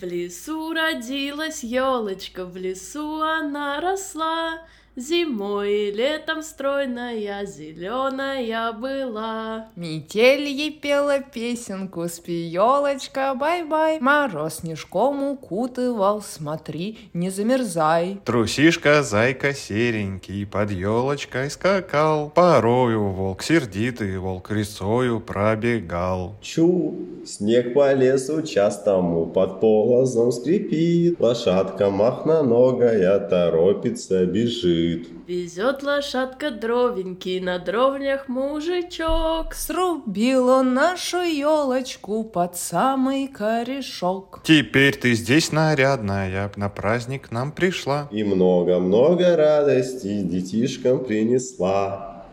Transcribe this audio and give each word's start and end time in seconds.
В 0.00 0.04
лесу 0.04 0.72
родилась 0.72 1.62
елочка, 1.62 2.46
в 2.46 2.56
лесу 2.56 3.20
она 3.20 3.82
росла, 3.82 4.66
Зимой 5.00 5.88
и 5.88 5.92
летом 5.92 6.42
стройная, 6.42 7.46
зеленая 7.46 8.70
была. 8.72 9.68
Метель 9.74 10.46
ей 10.46 10.70
пела 10.72 11.20
песенку, 11.20 12.06
спи, 12.06 12.34
елочка, 12.48 13.34
бай-бай. 13.34 13.98
Мороз 13.98 14.56
снежком 14.56 15.22
укутывал, 15.22 16.20
смотри, 16.20 16.98
не 17.14 17.30
замерзай. 17.30 18.20
Трусишка, 18.26 19.02
зайка 19.02 19.54
серенький, 19.54 20.44
под 20.44 20.70
елочкой 20.70 21.48
скакал. 21.48 22.28
Порою 22.34 23.08
волк 23.08 23.42
сердитый, 23.42 24.18
волк 24.18 24.50
рысцою 24.50 25.20
пробегал. 25.20 26.34
Чу, 26.42 26.94
снег 27.24 27.72
по 27.72 27.94
лесу 27.94 28.42
частому 28.42 29.24
под 29.24 29.60
полозом 29.60 30.30
скрипит. 30.30 31.18
Лошадка 31.18 31.88
махноногая 31.88 33.18
торопится, 33.20 34.26
бежит 34.26 34.89
бежит. 34.90 35.08
Везет 35.26 35.82
лошадка 35.82 36.50
дровеньки, 36.50 37.38
на 37.40 37.58
дровнях 37.58 38.28
мужичок. 38.28 39.54
Срубил 39.54 40.48
он 40.48 40.74
нашу 40.74 41.22
елочку 41.22 42.24
под 42.24 42.56
самый 42.56 43.28
корешок. 43.28 44.40
Теперь 44.44 44.96
ты 44.96 45.14
здесь 45.14 45.52
нарядная, 45.52 46.50
на 46.56 46.68
праздник 46.68 47.30
нам 47.30 47.52
пришла. 47.52 48.08
И 48.10 48.24
много-много 48.24 49.36
радости 49.36 50.22
детишкам 50.22 51.04
принесла. 51.04 52.26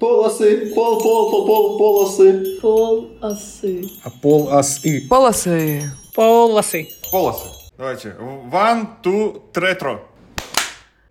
Полосы, 0.00 0.72
пол, 0.74 1.02
пол, 1.02 1.30
пол, 1.30 1.46
пол, 1.46 1.78
полосы. 1.78 2.58
Полосы. 2.62 3.82
А 4.02 4.10
полосы. 4.22 5.06
Полосы. 5.08 5.92
Полосы. 6.14 6.88
Полосы. 7.12 7.60
Давайте. 7.76 8.14
One, 8.50 8.88
two, 9.02 9.40
третро. 9.52 10.02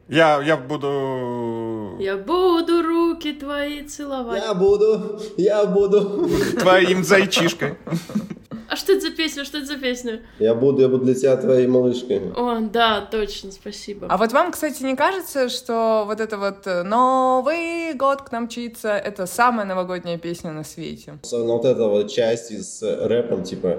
Я, 0.09 0.41
я 0.41 0.57
буду... 0.57 1.97
Я 1.99 2.17
буду 2.17 2.81
руки 2.81 3.33
твои 3.33 3.83
целовать. 3.83 4.43
Я 4.43 4.53
буду, 4.55 5.21
я 5.37 5.65
буду. 5.65 6.27
Твоим 6.59 7.03
зайчишкой. 7.03 7.75
А 8.69 8.75
что 8.75 8.91
это 8.91 9.01
за 9.01 9.11
песня? 9.11 9.45
Что 9.45 9.57
это 9.57 9.65
за 9.65 9.77
песня? 9.77 10.21
Я 10.37 10.53
буду, 10.53 10.81
я 10.81 10.87
буду 10.89 11.05
для 11.05 11.15
тебя 11.15 11.35
твоей 11.37 11.65
малышкой. 11.65 12.21
О, 12.35 12.59
да, 12.59 13.01
точно, 13.01 13.51
спасибо. 13.51 14.05
А 14.09 14.17
вот 14.17 14.31
вам, 14.31 14.51
кстати, 14.51 14.83
не 14.83 14.95
кажется, 14.95 15.49
что 15.49 16.03
вот 16.05 16.19
это 16.19 16.37
вот 16.37 16.67
э, 16.67 16.83
Новый 16.83 17.95
год 17.95 18.21
к 18.21 18.31
нам 18.31 18.43
мчится, 18.43 18.89
это 18.89 19.25
самая 19.25 19.65
новогодняя 19.65 20.19
песня 20.19 20.51
на 20.51 20.63
свете? 20.63 21.17
Особенно 21.23 21.53
вот 21.53 21.65
эта 21.65 21.87
вот 21.87 22.11
часть 22.11 22.51
с 22.51 22.83
рэпом, 22.83 23.43
типа... 23.43 23.75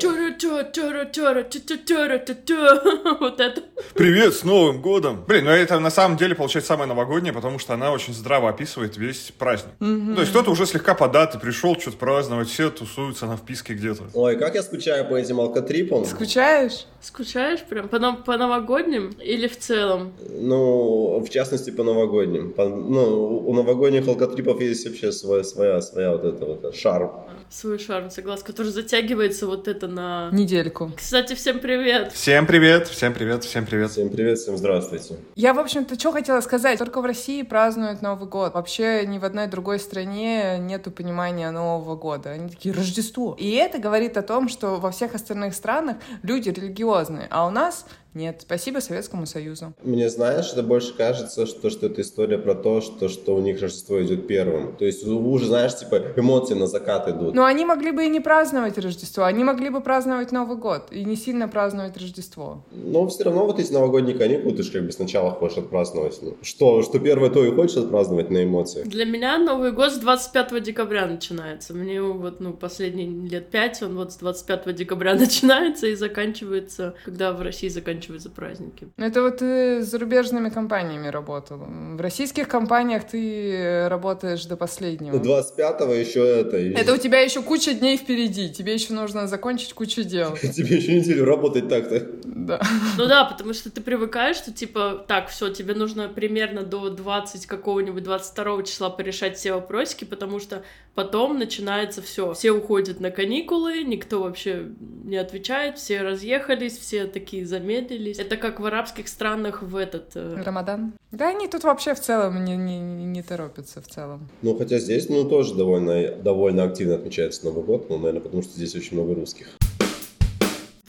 Вот 3.20 3.38
это. 3.38 3.62
Привет, 3.94 4.34
с 4.34 4.42
Новым 4.44 4.80
годом! 4.82 5.24
Блин, 5.26 5.44
ну 5.44 5.50
это 5.50 5.78
на 5.78 5.90
самом 5.90 6.16
деле 6.16 6.34
получается 6.34 6.68
самая 6.68 6.88
новогодняя, 6.88 7.32
потому 7.32 7.58
что 7.58 7.74
она 7.74 7.92
очень 7.92 8.12
здраво 8.14 8.48
описывает 8.48 8.96
весь 8.96 9.32
праздник. 9.38 9.74
То 9.78 10.20
есть 10.20 10.30
кто-то 10.30 10.50
уже 10.50 10.66
слегка 10.66 10.94
податый, 10.94 11.40
пришел 11.40 11.78
что-то 11.78 11.96
праздновать, 11.96 12.48
все 12.48 12.70
тусуются 12.70 13.26
на 13.26 13.36
вписке 13.36 13.74
где-то. 13.74 14.04
Ой, 14.14 14.36
как 14.36 14.54
я 14.54 14.62
скучаю 14.62 14.80
скучаю 14.90 15.08
по 15.08 15.14
этим 15.14 15.40
алкотрипам. 15.40 16.04
Скучаешь? 16.04 16.86
Скучаешь 17.00 17.60
прям 17.60 17.88
по, 17.88 17.98
по 18.26 18.36
новогодним 18.36 19.10
или 19.22 19.46
в 19.46 19.56
целом? 19.56 20.12
Ну, 20.28 21.20
в 21.24 21.30
частности, 21.30 21.70
по 21.70 21.82
новогодним. 21.82 22.52
По, 22.52 22.68
ну, 22.68 23.38
у 23.46 23.54
новогодних 23.54 24.06
алкотрипов 24.06 24.60
есть 24.60 24.86
вообще 24.86 25.12
своя, 25.12 25.44
своя, 25.44 25.80
своя 25.80 26.12
вот 26.12 26.24
эта 26.24 26.44
вот 26.44 26.74
шарм. 26.74 27.10
Свой 27.48 27.78
шарм, 27.78 28.10
согласен, 28.10 28.44
который 28.44 28.70
затягивается 28.70 29.46
вот 29.46 29.66
это 29.66 29.88
на... 29.88 30.28
Недельку. 30.32 30.92
Кстати, 30.96 31.34
всем 31.34 31.60
привет! 31.60 32.12
Всем 32.12 32.46
привет, 32.46 32.88
всем 32.88 33.14
привет, 33.14 33.44
всем 33.44 33.66
привет. 33.66 33.90
Всем 33.90 34.10
привет, 34.10 34.38
всем 34.38 34.56
здравствуйте. 34.58 35.16
Я, 35.36 35.54
в 35.54 35.58
общем-то, 35.58 35.98
что 35.98 36.12
хотела 36.12 36.40
сказать. 36.42 36.78
Только 36.78 37.00
в 37.00 37.04
России 37.06 37.42
празднуют 37.42 38.02
Новый 38.02 38.28
год. 38.28 38.52
Вообще 38.54 39.06
ни 39.06 39.18
в 39.18 39.24
одной 39.24 39.46
другой 39.46 39.78
стране 39.78 40.58
нету 40.58 40.90
понимания 40.90 41.50
Нового 41.50 41.96
года. 41.96 42.30
Они 42.30 42.50
такие, 42.50 42.74
Рождество. 42.74 43.34
И 43.38 43.52
это 43.52 43.78
говорит 43.78 44.16
о 44.16 44.22
том, 44.22 44.48
что 44.48 44.69
во 44.78 44.90
всех 44.90 45.14
остальных 45.14 45.54
странах 45.54 45.96
люди 46.22 46.50
религиозные, 46.50 47.26
а 47.30 47.46
у 47.46 47.50
нас 47.50 47.86
нет, 48.12 48.40
спасибо 48.42 48.80
Советскому 48.80 49.24
Союзу. 49.24 49.72
Мне, 49.84 50.08
знаешь, 50.08 50.50
это 50.52 50.64
больше 50.64 50.94
кажется, 50.94 51.46
что, 51.46 51.70
что 51.70 51.86
это 51.86 52.00
история 52.00 52.38
про 52.38 52.56
то, 52.56 52.80
что, 52.80 53.08
что 53.08 53.36
у 53.36 53.40
них 53.40 53.60
Рождество 53.60 54.02
идет 54.02 54.26
первым. 54.26 54.76
То 54.76 54.84
есть 54.84 55.06
уже, 55.06 55.46
знаешь, 55.46 55.76
типа 55.76 56.02
эмоции 56.16 56.54
на 56.54 56.66
закат 56.66 57.08
идут. 57.08 57.34
Но 57.34 57.44
они 57.44 57.64
могли 57.64 57.92
бы 57.92 58.04
и 58.04 58.08
не 58.08 58.18
праздновать 58.18 58.78
Рождество, 58.78 59.24
они 59.24 59.44
могли 59.44 59.70
бы 59.70 59.80
праздновать 59.80 60.32
Новый 60.32 60.56
год 60.56 60.88
и 60.90 61.04
не 61.04 61.14
сильно 61.14 61.46
праздновать 61.46 61.96
Рождество. 61.96 62.64
Но 62.72 63.06
все 63.06 63.24
равно 63.24 63.46
вот 63.46 63.60
эти 63.60 63.72
новогодние 63.72 64.18
каникулы, 64.18 64.56
ты 64.56 64.64
же 64.64 64.72
как 64.72 64.86
бы 64.86 64.92
сначала 64.92 65.30
хочешь 65.30 65.58
отпраздновать. 65.58 66.18
Ну, 66.20 66.36
что, 66.42 66.82
что 66.82 66.98
первое, 66.98 67.30
то 67.30 67.44
и 67.44 67.54
хочешь 67.54 67.76
отпраздновать 67.76 68.30
на 68.30 68.42
эмоции. 68.42 68.82
Для 68.82 69.04
меня 69.04 69.38
Новый 69.38 69.70
год 69.70 69.92
с 69.92 69.98
25 69.98 70.60
декабря 70.62 71.06
начинается. 71.06 71.74
Мне 71.74 72.02
вот, 72.02 72.40
ну, 72.40 72.54
последние 72.54 73.06
лет 73.28 73.50
пять, 73.50 73.80
он 73.82 73.96
вот 73.96 74.12
с 74.12 74.16
25 74.16 74.74
декабря 74.74 75.14
начинается 75.18 75.86
и 75.86 75.94
заканчивается, 75.94 76.94
когда 77.04 77.32
в 77.32 77.40
России 77.40 77.68
заканчивается 77.68 77.99
заканчиваются 78.00 78.30
праздники. 78.30 78.88
Ну, 78.96 79.04
это 79.04 79.22
вот 79.22 79.38
ты 79.38 79.82
с 79.82 79.90
зарубежными 79.90 80.48
компаниями 80.48 81.08
работал. 81.08 81.58
В 81.58 82.00
российских 82.00 82.48
компаниях 82.48 83.06
ты 83.06 83.88
работаешь 83.88 84.44
до 84.46 84.56
последнего. 84.56 85.18
До 85.18 85.40
25-го 85.40 85.92
еще 85.92 86.20
это. 86.20 86.56
Это 86.56 86.94
у 86.94 86.96
тебя 86.96 87.20
еще 87.20 87.42
куча 87.42 87.74
дней 87.74 87.96
впереди. 87.96 88.50
Тебе 88.50 88.74
еще 88.74 88.92
нужно 88.92 89.26
закончить 89.26 89.72
кучу 89.74 90.02
дел. 90.02 90.36
Тебе 90.42 90.76
еще 90.76 90.94
неделю 90.94 91.24
работать 91.24 91.68
так-то. 91.68 92.06
Да. 92.24 92.60
Ну 92.96 93.06
да, 93.06 93.24
потому 93.24 93.52
что 93.52 93.70
ты 93.70 93.80
привыкаешь, 93.80 94.36
что 94.36 94.52
типа, 94.52 95.04
так, 95.06 95.28
все, 95.28 95.48
тебе 95.50 95.74
нужно 95.74 96.08
примерно 96.08 96.62
до 96.62 96.90
20 96.90 97.46
какого-нибудь 97.46 98.02
22 98.02 98.62
числа 98.62 98.90
порешать 98.90 99.36
все 99.36 99.52
вопросики, 99.52 100.04
потому 100.04 100.40
что 100.40 100.62
потом 100.94 101.38
начинается 101.38 102.02
все. 102.02 102.32
Все 102.34 102.50
уходят 102.50 103.00
на 103.00 103.10
каникулы, 103.10 103.82
никто 103.84 104.22
вообще 104.22 104.68
не 105.04 105.16
отвечает, 105.16 105.78
все 105.78 106.02
разъехались, 106.02 106.76
все 106.76 107.06
такие 107.06 107.46
замедлились. 107.46 108.18
Это 108.18 108.36
как 108.36 108.60
в 108.60 108.66
арабских 108.66 109.08
странах 109.08 109.62
в 109.62 109.76
этот... 109.76 110.12
Э... 110.14 110.42
Рамадан? 110.44 110.92
Да 111.10 111.28
они 111.28 111.48
тут 111.48 111.64
вообще 111.64 111.94
в 111.94 112.00
целом 112.00 112.44
не, 112.44 112.56
не, 112.56 112.78
не 112.78 113.22
торопятся 113.22 113.80
в 113.80 113.86
целом. 113.86 114.28
Ну, 114.42 114.56
хотя 114.56 114.78
здесь, 114.78 115.08
ну, 115.08 115.28
тоже 115.28 115.54
довольно, 115.54 116.12
довольно 116.16 116.64
активно 116.64 116.94
отмечается 116.96 117.44
Новый 117.46 117.64
год, 117.64 117.88
ну, 117.88 117.98
наверное, 117.98 118.20
потому 118.20 118.42
что 118.42 118.52
здесь 118.52 118.74
очень 118.74 118.96
много 118.96 119.14
русских. 119.14 119.48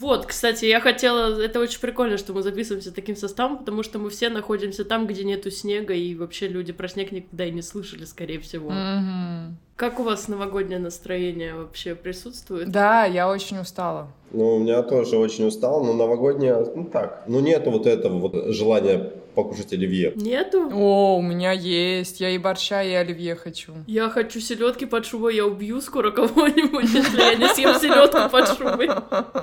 Вот, 0.02 0.26
кстати, 0.26 0.64
я 0.64 0.80
хотела... 0.80 1.40
Это 1.40 1.60
очень 1.60 1.80
прикольно, 1.80 2.18
что 2.18 2.32
мы 2.32 2.42
записываемся 2.42 2.92
таким 2.92 3.14
составом, 3.14 3.58
потому 3.58 3.84
что 3.84 4.00
мы 4.00 4.10
все 4.10 4.30
находимся 4.30 4.84
там, 4.84 5.06
где 5.06 5.22
нету 5.22 5.52
снега, 5.52 5.94
и 5.94 6.16
вообще 6.16 6.48
люди 6.48 6.72
про 6.72 6.88
снег 6.88 7.12
никогда 7.12 7.46
и 7.46 7.52
не 7.52 7.62
слышали, 7.62 8.04
скорее 8.04 8.40
всего. 8.40 8.72
Mm-hmm. 8.72 9.52
Как 9.76 9.98
у 9.98 10.02
вас 10.02 10.28
новогоднее 10.28 10.78
настроение 10.78 11.54
вообще 11.54 11.94
присутствует? 11.94 12.70
Да, 12.70 13.04
я 13.04 13.28
очень 13.28 13.58
устала. 13.58 14.08
Ну, 14.30 14.56
у 14.56 14.58
меня 14.60 14.82
тоже 14.82 15.16
очень 15.18 15.46
устал, 15.46 15.84
но 15.84 15.92
новогоднее, 15.92 16.66
ну 16.74 16.84
так, 16.84 17.24
ну 17.26 17.40
нету 17.40 17.70
вот 17.70 17.86
этого 17.86 18.18
вот 18.18 18.54
желания 18.54 19.12
покушать 19.34 19.72
оливье. 19.72 20.12
Нету? 20.14 20.70
О, 20.72 21.16
у 21.16 21.22
меня 21.22 21.52
есть. 21.52 22.20
Я 22.20 22.30
и 22.30 22.38
борща, 22.38 22.82
и 22.82 22.92
оливье 22.92 23.34
хочу. 23.34 23.72
Я 23.86 24.08
хочу 24.08 24.40
селедки 24.40 24.86
под 24.86 25.06
шубой. 25.06 25.36
Я 25.36 25.46
убью 25.46 25.80
скоро 25.80 26.10
кого-нибудь, 26.10 26.90
если 26.92 27.18
я 27.18 27.34
не 27.34 27.48
съем 27.48 27.74
селедку 27.78 28.28
под 28.30 28.48
шубой. 28.48 28.90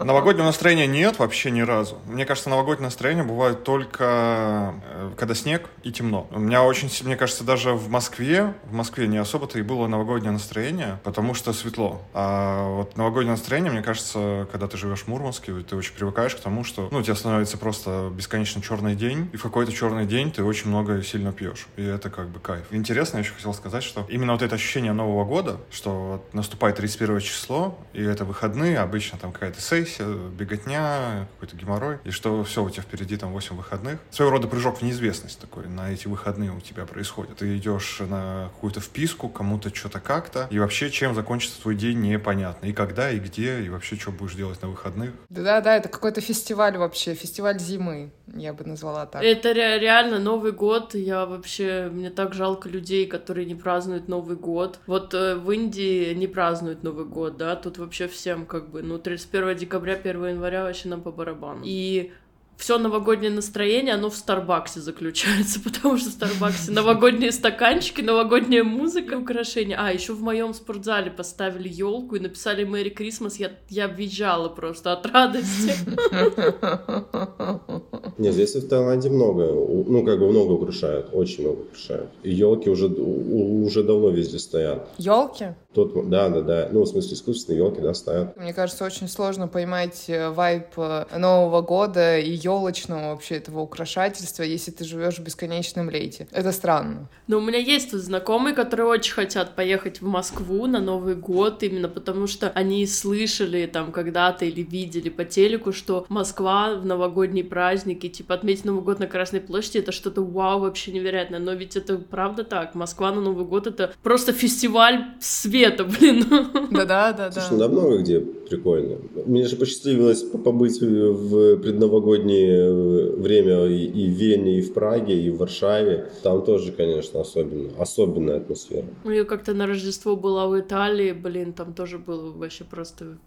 Новогоднего 0.04 0.46
настроения 0.46 0.88
нет 0.88 1.20
вообще 1.20 1.52
ни 1.52 1.62
разу. 1.62 1.98
Мне 2.08 2.26
кажется, 2.26 2.50
новогоднее 2.50 2.86
настроение 2.86 3.24
бывает 3.24 3.64
только 3.64 4.76
э, 4.84 5.10
когда 5.18 5.34
снег 5.34 5.70
и 5.84 5.92
темно. 5.92 6.28
У 6.32 6.40
меня 6.40 6.64
очень, 6.64 6.90
мне 7.04 7.16
кажется, 7.16 7.44
даже 7.44 7.74
в 7.74 7.90
Москве, 7.90 8.54
в 8.66 8.74
Москве 8.74 9.08
не 9.08 9.18
особо-то 9.18 9.58
и 9.60 9.62
было 9.62 9.88
новогоднее 9.88 10.19
настроение, 10.28 11.00
потому 11.04 11.34
что 11.34 11.54
светло. 11.54 12.02
А 12.14 12.68
вот 12.76 12.98
новогоднее 12.98 13.32
настроение, 13.32 13.72
мне 13.72 13.82
кажется, 13.82 14.48
когда 14.52 14.68
ты 14.68 14.78
живешь 14.78 15.02
в 15.02 15.08
Мурманске, 15.08 15.54
ты 15.62 15.76
очень 15.76 15.94
привыкаешь 15.94 16.36
к 16.36 16.40
тому, 16.40 16.64
что 16.64 16.90
ну, 16.92 17.00
у 17.00 17.02
тебя 17.02 17.16
становится 17.16 17.58
просто 17.58 18.12
бесконечно 18.14 18.62
черный 18.62 18.96
день, 18.96 19.30
и 19.34 19.38
в 19.38 19.44
какой-то 19.44 19.72
черный 19.72 20.06
день 20.06 20.32
ты 20.32 20.44
очень 20.44 20.70
много 20.70 20.98
и 20.98 21.04
сильно 21.04 21.32
пьешь. 21.32 21.68
И 21.78 21.84
это 21.84 22.10
как 22.10 22.28
бы 22.30 22.40
кайф. 22.40 22.66
Интересно, 22.72 23.18
я 23.18 23.24
еще 23.24 23.34
хотел 23.34 23.54
сказать, 23.54 23.84
что 23.84 24.06
именно 24.10 24.34
вот 24.34 24.42
это 24.42 24.56
ощущение 24.56 24.94
Нового 24.94 25.26
года, 25.26 25.58
что 25.72 26.12
вот 26.12 26.34
наступает 26.34 26.76
31 26.76 27.20
число, 27.20 27.78
и 27.94 28.04
это 28.04 28.26
выходные, 28.26 28.80
обычно 28.80 29.18
там 29.18 29.32
какая-то 29.32 29.62
сессия, 29.62 30.06
беготня, 30.06 31.28
какой-то 31.36 31.56
геморрой, 31.56 31.98
и 32.04 32.12
что 32.12 32.44
все, 32.44 32.64
у 32.64 32.70
тебя 32.70 32.84
впереди 32.84 33.18
там 33.18 33.32
8 33.32 33.56
выходных. 33.56 34.00
Своего 34.12 34.32
рода 34.32 34.48
прыжок 34.48 34.80
в 34.80 34.82
неизвестность 34.82 35.40
такой 35.40 35.68
на 35.68 35.92
эти 35.92 36.08
выходные 36.08 36.52
у 36.52 36.60
тебя 36.60 36.86
происходит. 36.86 37.38
Ты 37.38 37.58
идешь 37.58 38.00
на 38.00 38.50
какую-то 38.54 38.82
вписку, 38.82 39.30
кому-то 39.30 39.74
что-то 39.74 40.00
как-то, 40.10 40.48
и 40.50 40.58
вообще 40.58 40.90
чем 40.90 41.14
закончится 41.14 41.62
твой 41.62 41.76
день 41.76 42.02
непонятно. 42.02 42.66
И 42.66 42.74
когда, 42.74 43.12
и 43.12 43.20
где, 43.20 43.62
и 43.62 43.70
вообще 43.70 43.96
что 43.96 44.10
будешь 44.10 44.34
делать 44.34 44.60
на 44.64 44.68
выходных. 44.68 45.12
Да-да, 45.30 45.78
это 45.78 45.88
какой-то 45.88 46.20
фестиваль 46.20 46.76
вообще, 46.78 47.14
фестиваль 47.14 47.60
зимы. 47.60 48.10
я 48.26 48.54
бы 48.54 48.66
назвала 48.66 49.06
так. 49.06 49.22
Это 49.24 49.54
ре- 49.54 49.78
реально 49.78 50.18
Новый 50.18 50.52
год. 50.52 50.96
Я 50.96 51.28
вообще... 51.28 51.90
Мне 51.92 52.10
так 52.10 52.34
жалко 52.34 52.68
людей, 52.70 53.06
которые 53.06 53.46
не 53.46 53.54
празднуют 53.54 54.08
Новый 54.08 54.36
год. 54.36 54.80
Вот 54.88 55.14
э, 55.14 55.36
в 55.36 55.52
Индии 55.52 56.12
не 56.16 56.26
празднуют 56.26 56.82
Новый 56.82 57.06
год, 57.06 57.38
да? 57.38 57.56
Тут 57.56 57.78
вообще 57.78 58.08
всем 58.08 58.48
как 58.48 58.72
бы... 58.72 58.82
Ну, 58.82 58.98
31 58.98 59.58
декабря, 59.58 59.94
1 59.94 60.26
января 60.26 60.64
вообще 60.64 60.90
нам 60.90 61.02
по 61.02 61.12
барабану. 61.12 61.62
И 61.64 62.12
все 62.60 62.78
новогоднее 62.78 63.32
настроение, 63.32 63.94
оно 63.94 64.10
в 64.10 64.16
Старбаксе 64.16 64.82
заключается, 64.82 65.60
потому 65.64 65.98
что 65.98 66.10
в 66.10 66.14
Старбаксе 66.14 66.72
новогодние 66.72 67.32
стаканчики, 67.32 68.02
новогодняя 68.02 68.64
музыка, 68.64 69.16
украшения. 69.16 69.78
А, 69.80 69.92
еще 69.92 70.14
в 70.14 70.22
моем 70.22 70.54
спортзале 70.54 71.10
поставили 71.10 71.70
елку 71.70 72.16
и 72.16 72.20
написали 72.20 72.66
Мэри 72.66 72.90
Крисмас. 72.90 73.38
Я, 73.38 73.52
я 73.70 73.88
визжала 73.88 74.50
просто 74.50 74.92
от 74.92 75.06
радости. 75.06 75.74
Нет, 78.18 78.34
здесь 78.34 78.54
в 78.56 78.68
Таиланде 78.68 79.10
много, 79.10 79.46
ну, 79.46 80.04
как 80.04 80.20
бы 80.20 80.30
много 80.30 80.52
украшают, 80.52 81.10
очень 81.14 81.44
много 81.44 81.62
украшают. 81.62 82.10
И 82.24 82.32
елки 82.32 82.70
уже, 82.70 82.88
уже 82.88 83.84
давно 83.84 84.10
везде 84.10 84.40
стоят. 84.40 84.90
Елки? 84.98 85.56
Тот, 85.74 86.10
да, 86.10 86.28
да, 86.30 86.42
да. 86.42 86.68
Ну, 86.72 86.82
в 86.82 86.88
смысле, 86.88 87.14
искусственные 87.14 87.60
елки, 87.60 87.80
да, 87.80 87.94
стоят. 87.94 88.36
Мне 88.36 88.54
кажется, 88.54 88.84
очень 88.84 89.08
сложно 89.08 89.48
поймать 89.48 90.06
э, 90.08 90.32
вайб 90.32 90.66
э, 90.76 91.06
Нового 91.18 91.62
года 91.62 92.18
и 92.18 92.32
елочного 92.50 93.12
вообще 93.12 93.36
этого 93.36 93.60
украшательства, 93.62 94.44
если 94.44 94.72
ты 94.72 94.84
живешь 94.84 95.18
в 95.20 95.24
бесконечном 95.24 95.90
лете. 95.90 96.28
Это 96.32 96.52
странно. 96.52 97.08
Но 97.28 97.38
у 97.38 97.42
меня 97.42 97.60
есть 97.60 97.92
тут 97.92 98.02
знакомые, 98.02 98.56
которые 98.56 98.88
очень 98.88 99.14
хотят 99.14 99.56
поехать 99.56 100.02
в 100.02 100.06
Москву 100.06 100.66
на 100.68 100.80
Новый 100.80 101.16
год, 101.16 101.64
именно 101.64 101.88
потому 101.90 102.28
что 102.28 102.50
они 102.50 102.86
слышали 102.88 103.66
там 103.66 103.92
когда-то 103.92 104.46
или 104.46 104.62
видели 104.62 105.10
по 105.10 105.24
телеку, 105.26 105.72
что 105.74 106.06
Москва 106.10 106.76
в 106.76 106.86
новогодние 106.86 107.44
праздники, 107.44 108.10
типа 108.10 108.36
отметить 108.36 108.66
Новый 108.66 108.82
год 108.84 109.00
на 109.00 109.08
Красной 109.08 109.42
площади, 109.42 109.78
это 109.80 109.92
что-то 109.92 110.22
вау, 110.24 110.60
вообще 110.62 110.92
невероятное. 110.92 111.40
Но 111.40 111.54
ведь 111.54 111.76
это 111.76 111.98
правда 111.98 112.44
так. 112.44 112.76
Москва 112.76 113.12
на 113.12 113.22
Новый 113.22 113.46
год 113.46 113.68
это 113.68 113.94
просто 114.04 114.34
фестиваль 114.34 115.06
света, 115.20 115.84
блин. 116.00 116.26
Да-да-да-да. 116.72 117.32
Слушай, 117.32 117.52
ну 117.54 117.60
да, 117.60 117.68
много 117.68 117.98
где 118.00 118.20
прикольно. 118.20 118.98
Мне 119.26 119.48
же 119.48 119.56
посчастливилось 119.56 120.24
по- 120.24 120.38
побыть 120.38 120.80
в 120.82 121.58
предновогоднее 121.58 122.39
э, 122.48 123.16
время 123.18 123.66
и 123.66 124.08
в 124.08 124.14
Вене, 124.14 124.60
и 124.60 124.62
в 124.62 124.74
Праге, 124.74 125.20
и 125.20 125.30
в 125.30 125.38
Варшаве. 125.38 126.10
Там 126.24 126.44
тоже, 126.44 126.72
конечно, 126.72 127.22
особенно, 127.22 127.70
особенная 127.78 128.38
атмосфера. 128.38 128.86
Ну, 129.04 129.12
Я 129.12 129.26
как-то 129.26 129.54
на 129.54 129.68
Рождество 129.68 130.16
была 130.16 130.48
в 130.48 130.60
Италии, 130.60 131.12
блин, 131.12 131.54
там 131.54 131.74
тоже 131.74 131.98
было 131.98 132.32
вообще 132.32 132.64
просто 132.64 133.18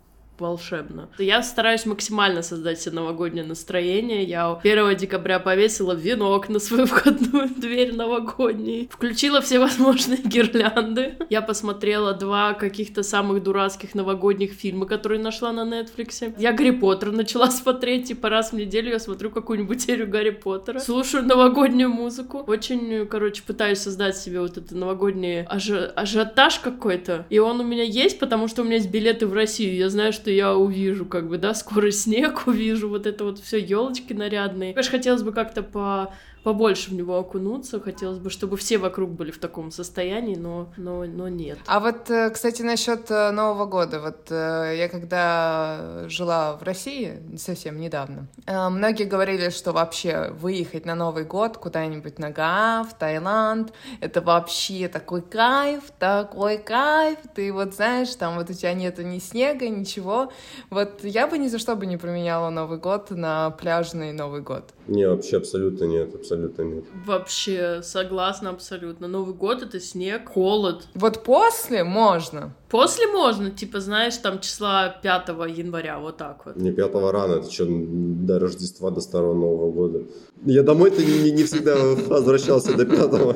волшебно. 0.42 1.08
Я 1.18 1.42
стараюсь 1.42 1.86
максимально 1.86 2.42
создать 2.42 2.80
себе 2.80 2.96
новогоднее 2.96 3.44
настроение. 3.44 4.24
Я 4.24 4.52
1 4.62 4.96
декабря 4.96 5.38
повесила 5.38 5.92
венок 5.92 6.48
на 6.48 6.58
свою 6.58 6.86
входную 6.92 7.48
дверь 7.48 7.94
новогодний. 7.94 8.90
Включила 8.92 9.40
все 9.40 9.58
возможные 9.58 10.18
гирлянды. 10.22 11.14
Я 11.30 11.40
посмотрела 11.40 12.12
два 12.12 12.52
каких-то 12.54 13.02
самых 13.02 13.42
дурацких 13.42 13.94
новогодних 13.94 14.52
фильма, 14.52 14.86
которые 14.86 15.20
нашла 15.20 15.52
на 15.52 15.64
Нетфликсе. 15.64 16.34
Я 16.38 16.52
Гарри 16.52 16.72
Поттер 16.72 17.12
начала 17.12 17.50
смотреть, 17.62 18.08
типа 18.08 18.28
раз 18.28 18.52
в 18.52 18.56
неделю 18.56 18.90
я 18.90 18.98
смотрю 18.98 19.30
какую-нибудь 19.30 19.80
серию 19.80 20.08
Гарри 20.08 20.30
Поттера. 20.30 20.80
Слушаю 20.80 21.24
новогоднюю 21.24 21.88
музыку. 21.88 22.44
Очень, 22.46 23.06
короче, 23.06 23.42
пытаюсь 23.46 23.78
создать 23.78 24.16
себе 24.16 24.40
вот 24.40 24.58
это 24.58 24.76
новогодний 24.76 25.44
ажи- 25.44 25.92
ажиотаж 25.94 26.58
какой-то. 26.58 27.26
И 27.30 27.38
он 27.38 27.60
у 27.60 27.64
меня 27.64 27.84
есть, 27.84 28.18
потому 28.18 28.48
что 28.48 28.62
у 28.62 28.64
меня 28.64 28.76
есть 28.76 28.90
билеты 28.90 29.26
в 29.26 29.32
Россию. 29.32 29.76
Я 29.76 29.88
знаю, 29.88 30.12
что 30.12 30.30
я 30.32 30.54
увижу, 30.56 31.06
как 31.06 31.28
бы, 31.28 31.38
да, 31.38 31.54
скоро 31.54 31.90
снег 31.90 32.42
увижу, 32.46 32.88
вот 32.88 33.06
это 33.06 33.24
вот 33.24 33.38
все 33.38 33.58
елочки 33.58 34.12
нарядные. 34.12 34.74
Конечно, 34.74 34.98
хотелось 34.98 35.22
бы 35.22 35.32
как-то 35.32 35.62
по 35.62 36.12
побольше 36.42 36.90
в 36.90 36.94
него 36.94 37.18
окунуться, 37.18 37.80
хотелось 37.80 38.18
бы, 38.18 38.30
чтобы 38.30 38.56
все 38.56 38.78
вокруг 38.78 39.10
были 39.10 39.30
в 39.30 39.38
таком 39.38 39.70
состоянии, 39.70 40.34
но, 40.34 40.68
но, 40.76 41.04
но 41.04 41.28
нет. 41.28 41.58
А 41.66 41.80
вот, 41.80 42.10
э, 42.10 42.30
кстати, 42.30 42.62
насчет 42.62 43.10
э, 43.10 43.30
Нового 43.30 43.66
года. 43.66 44.00
Вот 44.00 44.30
э, 44.30 44.74
я 44.76 44.88
когда 44.88 46.04
жила 46.08 46.56
в 46.56 46.62
России 46.62 47.20
совсем 47.36 47.80
недавно, 47.80 48.26
многие 48.46 49.04
говорили, 49.04 49.50
что 49.50 49.72
вообще 49.72 50.32
выехать 50.38 50.84
на 50.84 50.94
Новый 50.94 51.24
год 51.24 51.56
куда-нибудь 51.56 52.18
на 52.18 52.30
Гаа, 52.30 52.84
в 52.84 52.98
Таиланд, 52.98 53.72
это 54.00 54.20
вообще 54.20 54.88
такой 54.88 55.22
кайф, 55.22 55.84
такой 55.98 56.58
кайф. 56.58 57.18
Ты 57.34 57.52
вот 57.52 57.74
знаешь, 57.74 58.14
там 58.16 58.36
вот 58.36 58.50
у 58.50 58.52
тебя 58.52 58.74
нету 58.74 59.02
ни 59.02 59.18
снега, 59.18 59.68
ничего. 59.68 60.32
Вот 60.70 61.04
я 61.04 61.26
бы 61.26 61.38
ни 61.38 61.48
за 61.48 61.58
что 61.58 61.76
бы 61.76 61.86
не 61.86 61.96
променяла 61.96 62.50
Новый 62.50 62.78
год 62.78 63.10
на 63.10 63.50
пляжный 63.50 64.12
Новый 64.12 64.40
год. 64.40 64.70
Не, 64.88 65.08
вообще 65.08 65.36
абсолютно 65.36 65.84
нет, 65.84 66.14
абсолютно 66.14 66.31
нет. 66.36 66.84
Вообще, 67.06 67.82
согласна 67.82 68.50
абсолютно. 68.50 69.08
Новый 69.08 69.34
год— 69.34 69.62
это 69.64 69.80
снег, 69.80 70.28
холод. 70.28 70.86
Вот 70.94 71.24
после 71.24 71.84
можно. 71.84 72.54
После 72.68 73.06
можно, 73.06 73.50
типа, 73.50 73.80
знаешь, 73.80 74.16
там 74.16 74.40
числа 74.40 74.88
5 74.88 75.28
января, 75.48 75.98
вот 75.98 76.16
так 76.16 76.46
вот. 76.46 76.56
Мне 76.56 76.72
пятого 76.72 77.12
рано, 77.12 77.34
это 77.34 77.50
что, 77.52 77.66
до 77.68 78.38
Рождества, 78.38 78.90
до 78.90 79.00
Старого 79.00 79.34
Нового 79.34 79.70
года. 79.70 80.02
Я 80.44 80.62
домой-то 80.62 81.04
не, 81.04 81.30
не 81.30 81.44
всегда 81.44 81.76
возвращался 82.08 82.74
до 82.76 82.86
пятого. 82.86 83.34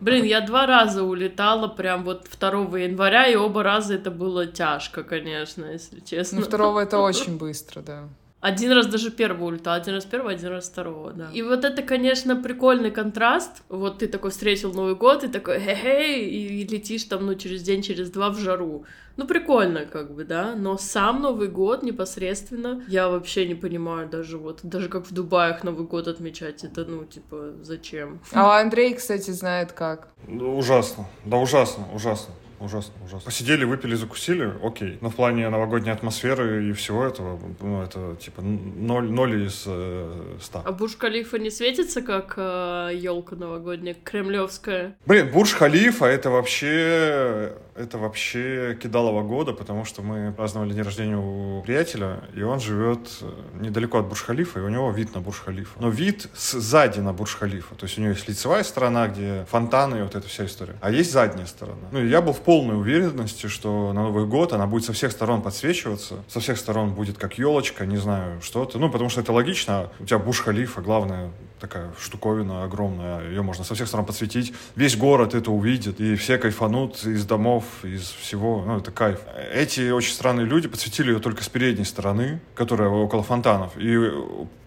Блин, 0.00 0.24
я 0.24 0.40
два 0.40 0.66
раза 0.66 1.04
улетала 1.04 1.68
прям 1.68 2.04
вот 2.04 2.26
2 2.40 2.78
января, 2.78 3.26
и 3.28 3.36
оба 3.36 3.62
раза 3.62 3.94
это 3.94 4.10
было 4.10 4.46
тяжко, 4.46 5.04
конечно, 5.04 5.64
если 5.64 6.00
честно. 6.00 6.40
Ну, 6.40 6.44
второго 6.44 6.80
это 6.80 6.98
очень 6.98 7.38
быстро, 7.38 7.82
да. 7.82 8.08
Один 8.46 8.70
раз 8.70 8.86
даже 8.86 9.10
первого 9.10 9.46
улетал, 9.46 9.74
один 9.74 9.94
раз 9.94 10.04
первого, 10.04 10.30
один 10.30 10.50
раз 10.50 10.68
второго, 10.68 11.12
да. 11.12 11.30
И 11.34 11.42
вот 11.42 11.64
это, 11.64 11.82
конечно, 11.82 12.36
прикольный 12.36 12.92
контраст. 12.92 13.64
Вот 13.68 13.98
ты 13.98 14.06
такой 14.06 14.30
встретил 14.30 14.72
Новый 14.72 14.94
год, 14.94 15.24
и 15.24 15.28
такой 15.28 15.58
хе-хей, 15.58 16.24
и, 16.28 16.60
и 16.60 16.64
летишь 16.64 17.02
там, 17.04 17.26
ну, 17.26 17.34
через 17.34 17.62
день, 17.62 17.82
через 17.82 18.08
два 18.08 18.30
в 18.30 18.38
жару. 18.38 18.84
Ну, 19.16 19.26
прикольно, 19.26 19.84
как 19.84 20.14
бы, 20.14 20.24
да, 20.24 20.54
но 20.54 20.78
сам 20.78 21.22
Новый 21.22 21.48
год 21.48 21.82
непосредственно, 21.82 22.84
я 22.86 23.08
вообще 23.08 23.48
не 23.48 23.56
понимаю 23.56 24.08
даже 24.08 24.38
вот, 24.38 24.60
даже 24.62 24.88
как 24.88 25.06
в 25.06 25.12
Дубаях 25.12 25.64
Новый 25.64 25.84
год 25.84 26.06
отмечать, 26.06 26.62
это, 26.62 26.84
ну, 26.84 27.04
типа, 27.04 27.54
зачем? 27.62 28.20
А 28.32 28.60
Андрей, 28.60 28.94
кстати, 28.94 29.32
знает 29.32 29.72
как. 29.72 30.10
Ужасно. 30.28 31.06
Да 31.24 31.38
ужасно, 31.38 31.84
ужасно. 31.92 32.32
Ужасно, 32.60 32.92
ужасно. 33.04 33.26
Посидели, 33.26 33.64
выпили, 33.64 33.94
закусили, 33.94 34.52
окей. 34.62 34.98
Но 35.00 35.10
в 35.10 35.14
плане 35.14 35.48
новогодней 35.48 35.92
атмосферы 35.92 36.68
и 36.68 36.72
всего 36.72 37.04
этого, 37.04 37.38
ну, 37.60 37.82
это 37.82 38.16
типа 38.16 38.42
ноль, 38.42 39.10
ноль 39.10 39.46
из 39.46 39.64
э, 39.66 40.36
ста. 40.40 40.62
А 40.64 40.72
Бурж-Калифа 40.72 41.38
не 41.38 41.50
светится, 41.50 42.02
как 42.02 42.36
елка 42.36 43.36
новогодняя, 43.36 43.94
кремлевская? 43.94 44.96
Блин, 45.06 45.30
Бурж-Халифа 45.30 46.06
это 46.06 46.30
вообще, 46.30 47.52
это 47.74 47.98
вообще 47.98 48.78
кидалово 48.82 49.22
года, 49.22 49.52
потому 49.52 49.84
что 49.84 50.02
мы 50.02 50.32
праздновали 50.32 50.72
день 50.72 50.82
рождения 50.82 51.16
у 51.16 51.62
приятеля, 51.62 52.24
и 52.34 52.42
он 52.42 52.60
живет 52.60 53.08
э, 53.20 53.30
недалеко 53.60 53.98
от 53.98 54.06
Бурж-Халифа, 54.06 54.60
и 54.60 54.62
у 54.62 54.68
него 54.68 54.90
вид 54.90 55.14
на 55.14 55.20
Бурж-Халифа. 55.20 55.78
Но 55.80 55.90
вид 55.90 56.28
сзади 56.34 57.00
на 57.00 57.12
Бурж-Халифа. 57.12 57.74
То 57.74 57.84
есть 57.86 57.98
у 57.98 58.00
него 58.00 58.12
есть 58.12 58.28
лицевая 58.28 58.62
сторона, 58.64 59.08
где 59.08 59.46
фонтаны 59.50 59.98
и 59.98 60.02
вот 60.02 60.14
эта 60.14 60.26
вся 60.28 60.46
история. 60.46 60.76
А 60.80 60.90
есть 60.90 61.12
задняя 61.12 61.46
сторона. 61.46 61.88
Ну, 61.92 62.02
и 62.02 62.08
я 62.08 62.20
был 62.20 62.32
в 62.32 62.40
полной 62.46 62.78
уверенности, 62.78 63.48
что 63.48 63.92
на 63.92 64.04
Новый 64.04 64.24
год 64.24 64.52
она 64.52 64.68
будет 64.68 64.84
со 64.84 64.92
всех 64.92 65.10
сторон 65.10 65.42
подсвечиваться, 65.42 66.22
со 66.28 66.38
всех 66.38 66.58
сторон 66.58 66.94
будет 66.94 67.18
как 67.18 67.38
елочка, 67.38 67.84
не 67.86 67.96
знаю, 67.96 68.40
что-то. 68.40 68.78
Ну, 68.78 68.88
потому 68.88 69.10
что 69.10 69.20
это 69.20 69.32
логично. 69.32 69.90
У 69.98 70.04
тебя 70.04 70.20
Бурж-Халифа, 70.20 70.80
главное, 70.80 71.32
такая 71.58 71.90
штуковина 71.98 72.62
огромная, 72.62 73.28
ее 73.28 73.42
можно 73.42 73.64
со 73.64 73.74
всех 73.74 73.88
сторон 73.88 74.06
подсветить. 74.06 74.54
Весь 74.76 74.96
город 74.96 75.34
это 75.34 75.50
увидит, 75.50 76.00
и 76.00 76.14
все 76.14 76.38
кайфанут 76.38 77.04
из 77.04 77.24
домов, 77.26 77.64
из 77.82 78.10
всего. 78.10 78.62
Ну, 78.64 78.78
это 78.78 78.92
кайф. 78.92 79.18
Эти 79.52 79.90
очень 79.90 80.12
странные 80.12 80.46
люди 80.46 80.68
подсветили 80.68 81.10
ее 81.10 81.18
только 81.18 81.42
с 81.42 81.48
передней 81.48 81.84
стороны, 81.84 82.38
которая 82.54 82.90
около 82.90 83.24
фонтанов. 83.24 83.72
И 83.76 83.98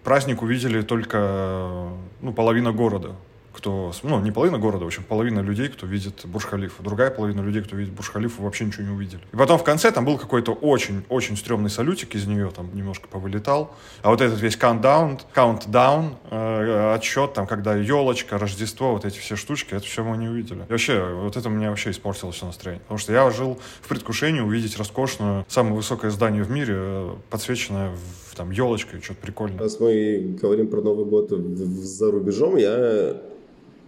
праздник 0.03 0.41
увидели 0.41 0.81
только 0.81 1.88
ну, 2.19 2.33
половина 2.33 2.74
города 2.74 3.15
кто, 3.59 3.91
ну, 4.03 4.21
не 4.21 4.31
половина 4.31 4.57
города, 4.57 4.85
в 4.85 4.87
общем, 4.87 5.03
половина 5.03 5.41
людей, 5.41 5.67
кто 5.67 5.85
видит 5.85 6.25
Бурж-Халифу. 6.25 6.81
Другая 6.81 7.11
половина 7.11 7.41
людей, 7.41 7.61
кто 7.61 7.75
видит 7.75 7.93
Бурж-Халифу, 7.93 8.41
вообще 8.41 8.63
ничего 8.63 8.83
не 8.83 8.91
увидели. 8.91 9.21
И 9.33 9.35
потом 9.35 9.59
в 9.59 9.63
конце 9.63 9.91
там 9.91 10.05
был 10.05 10.17
какой-то 10.17 10.53
очень-очень 10.53 11.35
стрёмный 11.35 11.69
салютик 11.69 12.15
из 12.15 12.25
нее, 12.25 12.51
там 12.55 12.73
немножко 12.73 13.09
повылетал. 13.09 13.75
А 14.01 14.11
вот 14.11 14.21
этот 14.21 14.39
весь 14.39 14.57
countdown, 14.57 15.19
countdown, 15.35 16.13
э, 16.31 16.93
отсчет, 16.95 17.33
там, 17.33 17.47
когда 17.47 17.75
елочка, 17.75 18.37
Рождество, 18.37 18.93
вот 18.93 19.03
эти 19.03 19.19
все 19.19 19.35
штучки, 19.35 19.73
это 19.73 19.85
все 19.85 20.05
мы 20.05 20.15
не 20.15 20.29
увидели. 20.29 20.61
И 20.69 20.71
вообще, 20.71 21.03
вот 21.13 21.35
это 21.35 21.49
мне 21.49 21.69
вообще 21.69 21.91
испортило 21.91 22.31
все 22.31 22.45
настроение. 22.45 22.81
Потому 22.83 22.97
что 22.97 23.11
я 23.11 23.29
жил 23.29 23.59
в 23.81 23.87
предвкушении 23.89 24.39
увидеть 24.39 24.77
роскошную, 24.77 25.45
самое 25.49 25.75
высокое 25.75 26.11
здание 26.11 26.43
в 26.43 26.49
мире, 26.49 27.11
подсвеченное 27.29 27.91
в, 27.91 28.35
там 28.35 28.51
елочкой, 28.51 29.01
что-то 29.01 29.19
прикольное. 29.19 29.59
Раз 29.59 29.81
мы 29.81 30.37
говорим 30.41 30.69
про 30.69 30.81
Новый 30.81 31.05
год 31.05 31.29
за 31.29 32.09
рубежом, 32.09 32.55
я 32.55 33.19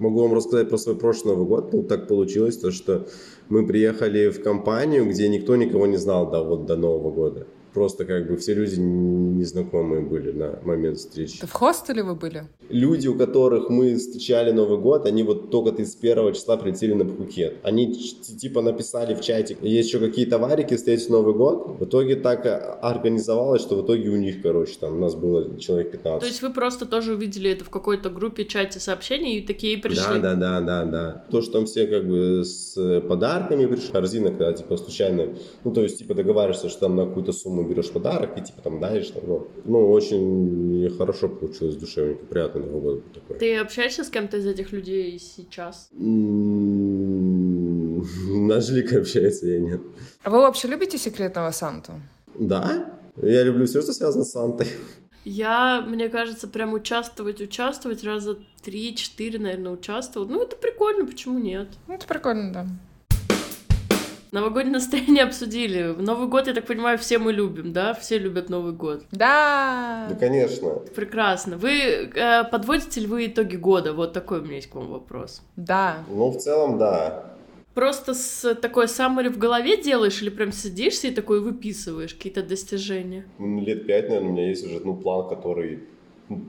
могу 0.02 0.22
вам 0.22 0.34
рассказать 0.34 0.70
про 0.70 0.78
свой 0.78 0.96
прошлый 0.96 1.36
Новый 1.36 1.48
год. 1.48 1.74
Ну, 1.74 1.84
так 1.84 2.08
получилось, 2.08 2.58
то, 2.58 2.72
что 2.72 3.08
мы 3.50 3.66
приехали 3.66 4.30
в 4.30 4.42
компанию, 4.44 5.08
где 5.10 5.30
никто 5.30 5.56
никого 5.56 5.86
не 5.86 5.98
знал 5.98 6.30
до, 6.30 6.44
вот, 6.44 6.66
до 6.66 6.76
Нового 6.76 7.12
года. 7.12 7.48
Просто 7.74 8.06
как 8.06 8.28
бы 8.28 8.36
все 8.36 8.54
люди 8.54 8.76
незнакомые 8.76 10.02
были 10.02 10.32
на 10.32 10.60
момент 10.64 10.98
встречи. 10.98 11.38
Это 11.38 11.48
в 11.48 11.54
хостеле 11.54 12.04
вы 12.04 12.16
были? 12.16 12.44
Люди, 12.70 13.08
у 13.08 13.18
которых 13.18 13.70
мы 13.70 13.96
встречали 13.96 14.52
Новый 14.52 14.78
год, 14.78 15.06
они 15.06 15.24
вот 15.24 15.52
только 15.52 15.84
с 15.84 15.96
первого 15.96 16.34
числа 16.34 16.58
прилетели 16.58 16.94
на 16.94 17.06
Пхукет. 17.06 17.58
Они 17.64 17.94
типа 17.94 18.62
написали 18.62 19.16
в 19.16 19.22
чатик, 19.22 19.62
есть 19.62 19.88
еще 19.88 20.00
какие-то 20.00 20.38
варики 20.38 20.76
встретить 20.76 21.10
Новый 21.10 21.34
год. 21.34 21.80
В 21.80 21.86
итоге 21.86 22.16
так 22.16 22.46
организовалось, 22.82 23.62
что 23.62 23.76
в 23.76 23.86
итоге 23.86 24.10
у 24.10 24.18
них, 24.18 24.42
короче, 24.42 24.76
там 24.80 24.98
у 24.98 25.00
нас 25.00 25.16
было 25.16 25.58
человек 25.60 25.92
15. 25.92 26.20
То 26.20 26.28
есть 26.28 26.42
вы 26.42 26.52
просто 26.52 26.86
тоже 26.86 27.14
увидели 27.14 27.52
это 27.52 27.64
в 27.64 27.70
какой-то 27.70 28.10
группе, 28.10 28.46
чате 28.46 28.80
сообщений 28.80 29.38
и 29.38 29.48
такие 29.48 29.78
пришли? 29.78 30.20
Да, 30.20 30.36
да, 30.36 30.60
да, 30.60 30.62
да, 30.62 30.86
да. 30.86 31.26
То, 31.32 31.42
что 31.42 31.54
там 31.54 31.66
все 31.66 31.88
как 31.88 32.08
бы 32.08 32.44
с 32.44 33.02
подарками 33.08 33.66
пришли, 33.66 33.92
корзина, 33.92 34.30
когда 34.30 34.54
типа 34.54 34.78
случайно, 34.78 35.30
ну 35.64 35.72
то 35.72 35.82
есть 35.84 36.00
типа 36.00 36.14
договариваешься, 36.14 36.70
что 36.70 36.82
там 36.82 36.96
на 36.96 37.06
какую-то 37.06 37.32
сумму 37.32 37.61
берешь 37.68 37.92
подарок 37.92 38.38
и 38.38 38.42
типа 38.42 38.62
там 38.62 38.80
даешь, 38.80 39.10
там, 39.12 39.24
ну, 39.28 39.48
ну 39.66 39.92
очень 39.92 40.90
хорошо 40.98 41.30
получилось, 41.30 41.76
душевненько, 41.76 42.26
приятный 42.26 42.62
Новый 42.62 42.82
год 42.82 43.14
такой. 43.14 43.38
Ты 43.38 43.58
общаешься 43.58 44.04
с 44.04 44.10
кем-то 44.10 44.38
из 44.38 44.46
этих 44.46 44.72
людей 44.72 45.20
сейчас? 45.20 45.90
Нажлик 48.32 48.94
общается, 48.94 49.48
я 49.48 49.60
нет. 49.60 49.82
А 50.24 50.30
вы 50.30 50.40
вообще 50.40 50.68
любите 50.68 50.98
секретного 50.98 51.52
Санту? 51.52 51.94
Да, 52.38 52.92
я 53.22 53.44
люблю 53.44 53.66
все, 53.66 53.82
что 53.82 53.94
связано 53.94 54.24
с 54.24 54.32
Сантой. 54.32 54.68
Я, 55.24 55.82
мне 55.82 56.10
кажется, 56.10 56.48
прям 56.48 56.74
участвовать, 56.74 57.42
участвовать 57.42 58.04
раза 58.04 58.40
три-четыре, 58.64 59.38
наверное, 59.38 59.74
участвовал. 59.74 60.28
Ну, 60.28 60.42
это 60.42 60.56
прикольно, 60.56 61.06
почему 61.06 61.38
нет? 61.38 61.68
Ну, 61.88 61.94
это 61.94 62.08
прикольно, 62.08 62.52
да. 62.52 62.68
Новогоднее 64.32 64.74
настроение 64.74 65.24
обсудили. 65.26 65.94
Новый 65.98 66.30
год, 66.30 66.48
я 66.48 66.54
так 66.54 66.66
понимаю, 66.66 66.98
все 66.98 67.20
мы 67.20 67.34
любим, 67.34 67.74
да? 67.74 67.94
Все 67.94 68.18
любят 68.18 68.50
Новый 68.50 68.72
год. 68.72 69.04
Да. 69.12 70.08
Ну, 70.10 70.16
конечно. 70.18 70.70
Прекрасно. 70.96 71.58
Вы 71.58 72.10
э, 72.16 72.46
подводите 72.50 73.02
ли 73.02 73.08
вы 73.08 73.26
итоги 73.26 73.58
года? 73.58 73.92
Вот 73.92 74.14
такой 74.14 74.40
у 74.40 74.44
меня 74.44 74.56
есть 74.56 74.70
к 74.70 74.76
вам 74.76 74.88
вопрос. 74.88 75.42
Да. 75.58 75.98
Ну, 76.10 76.30
в 76.30 76.38
целом, 76.38 76.78
да. 76.78 77.26
Просто 77.74 78.14
с 78.14 78.56
такой 78.56 78.88
саммари 78.88 79.28
в 79.28 79.38
голове 79.38 79.82
делаешь 79.82 80.22
или 80.22 80.30
прям 80.30 80.54
сидишься 80.54 81.08
и 81.08 81.12
такой 81.12 81.42
выписываешь 81.42 82.14
какие-то 82.14 82.42
достижения? 82.42 83.26
Лет 83.38 83.86
пять, 83.86 84.08
наверное, 84.08 84.30
у 84.30 84.32
меня 84.34 84.48
есть 84.48 84.66
уже 84.66 84.80
ну, 84.80 84.96
план, 84.96 85.28
который 85.28 85.84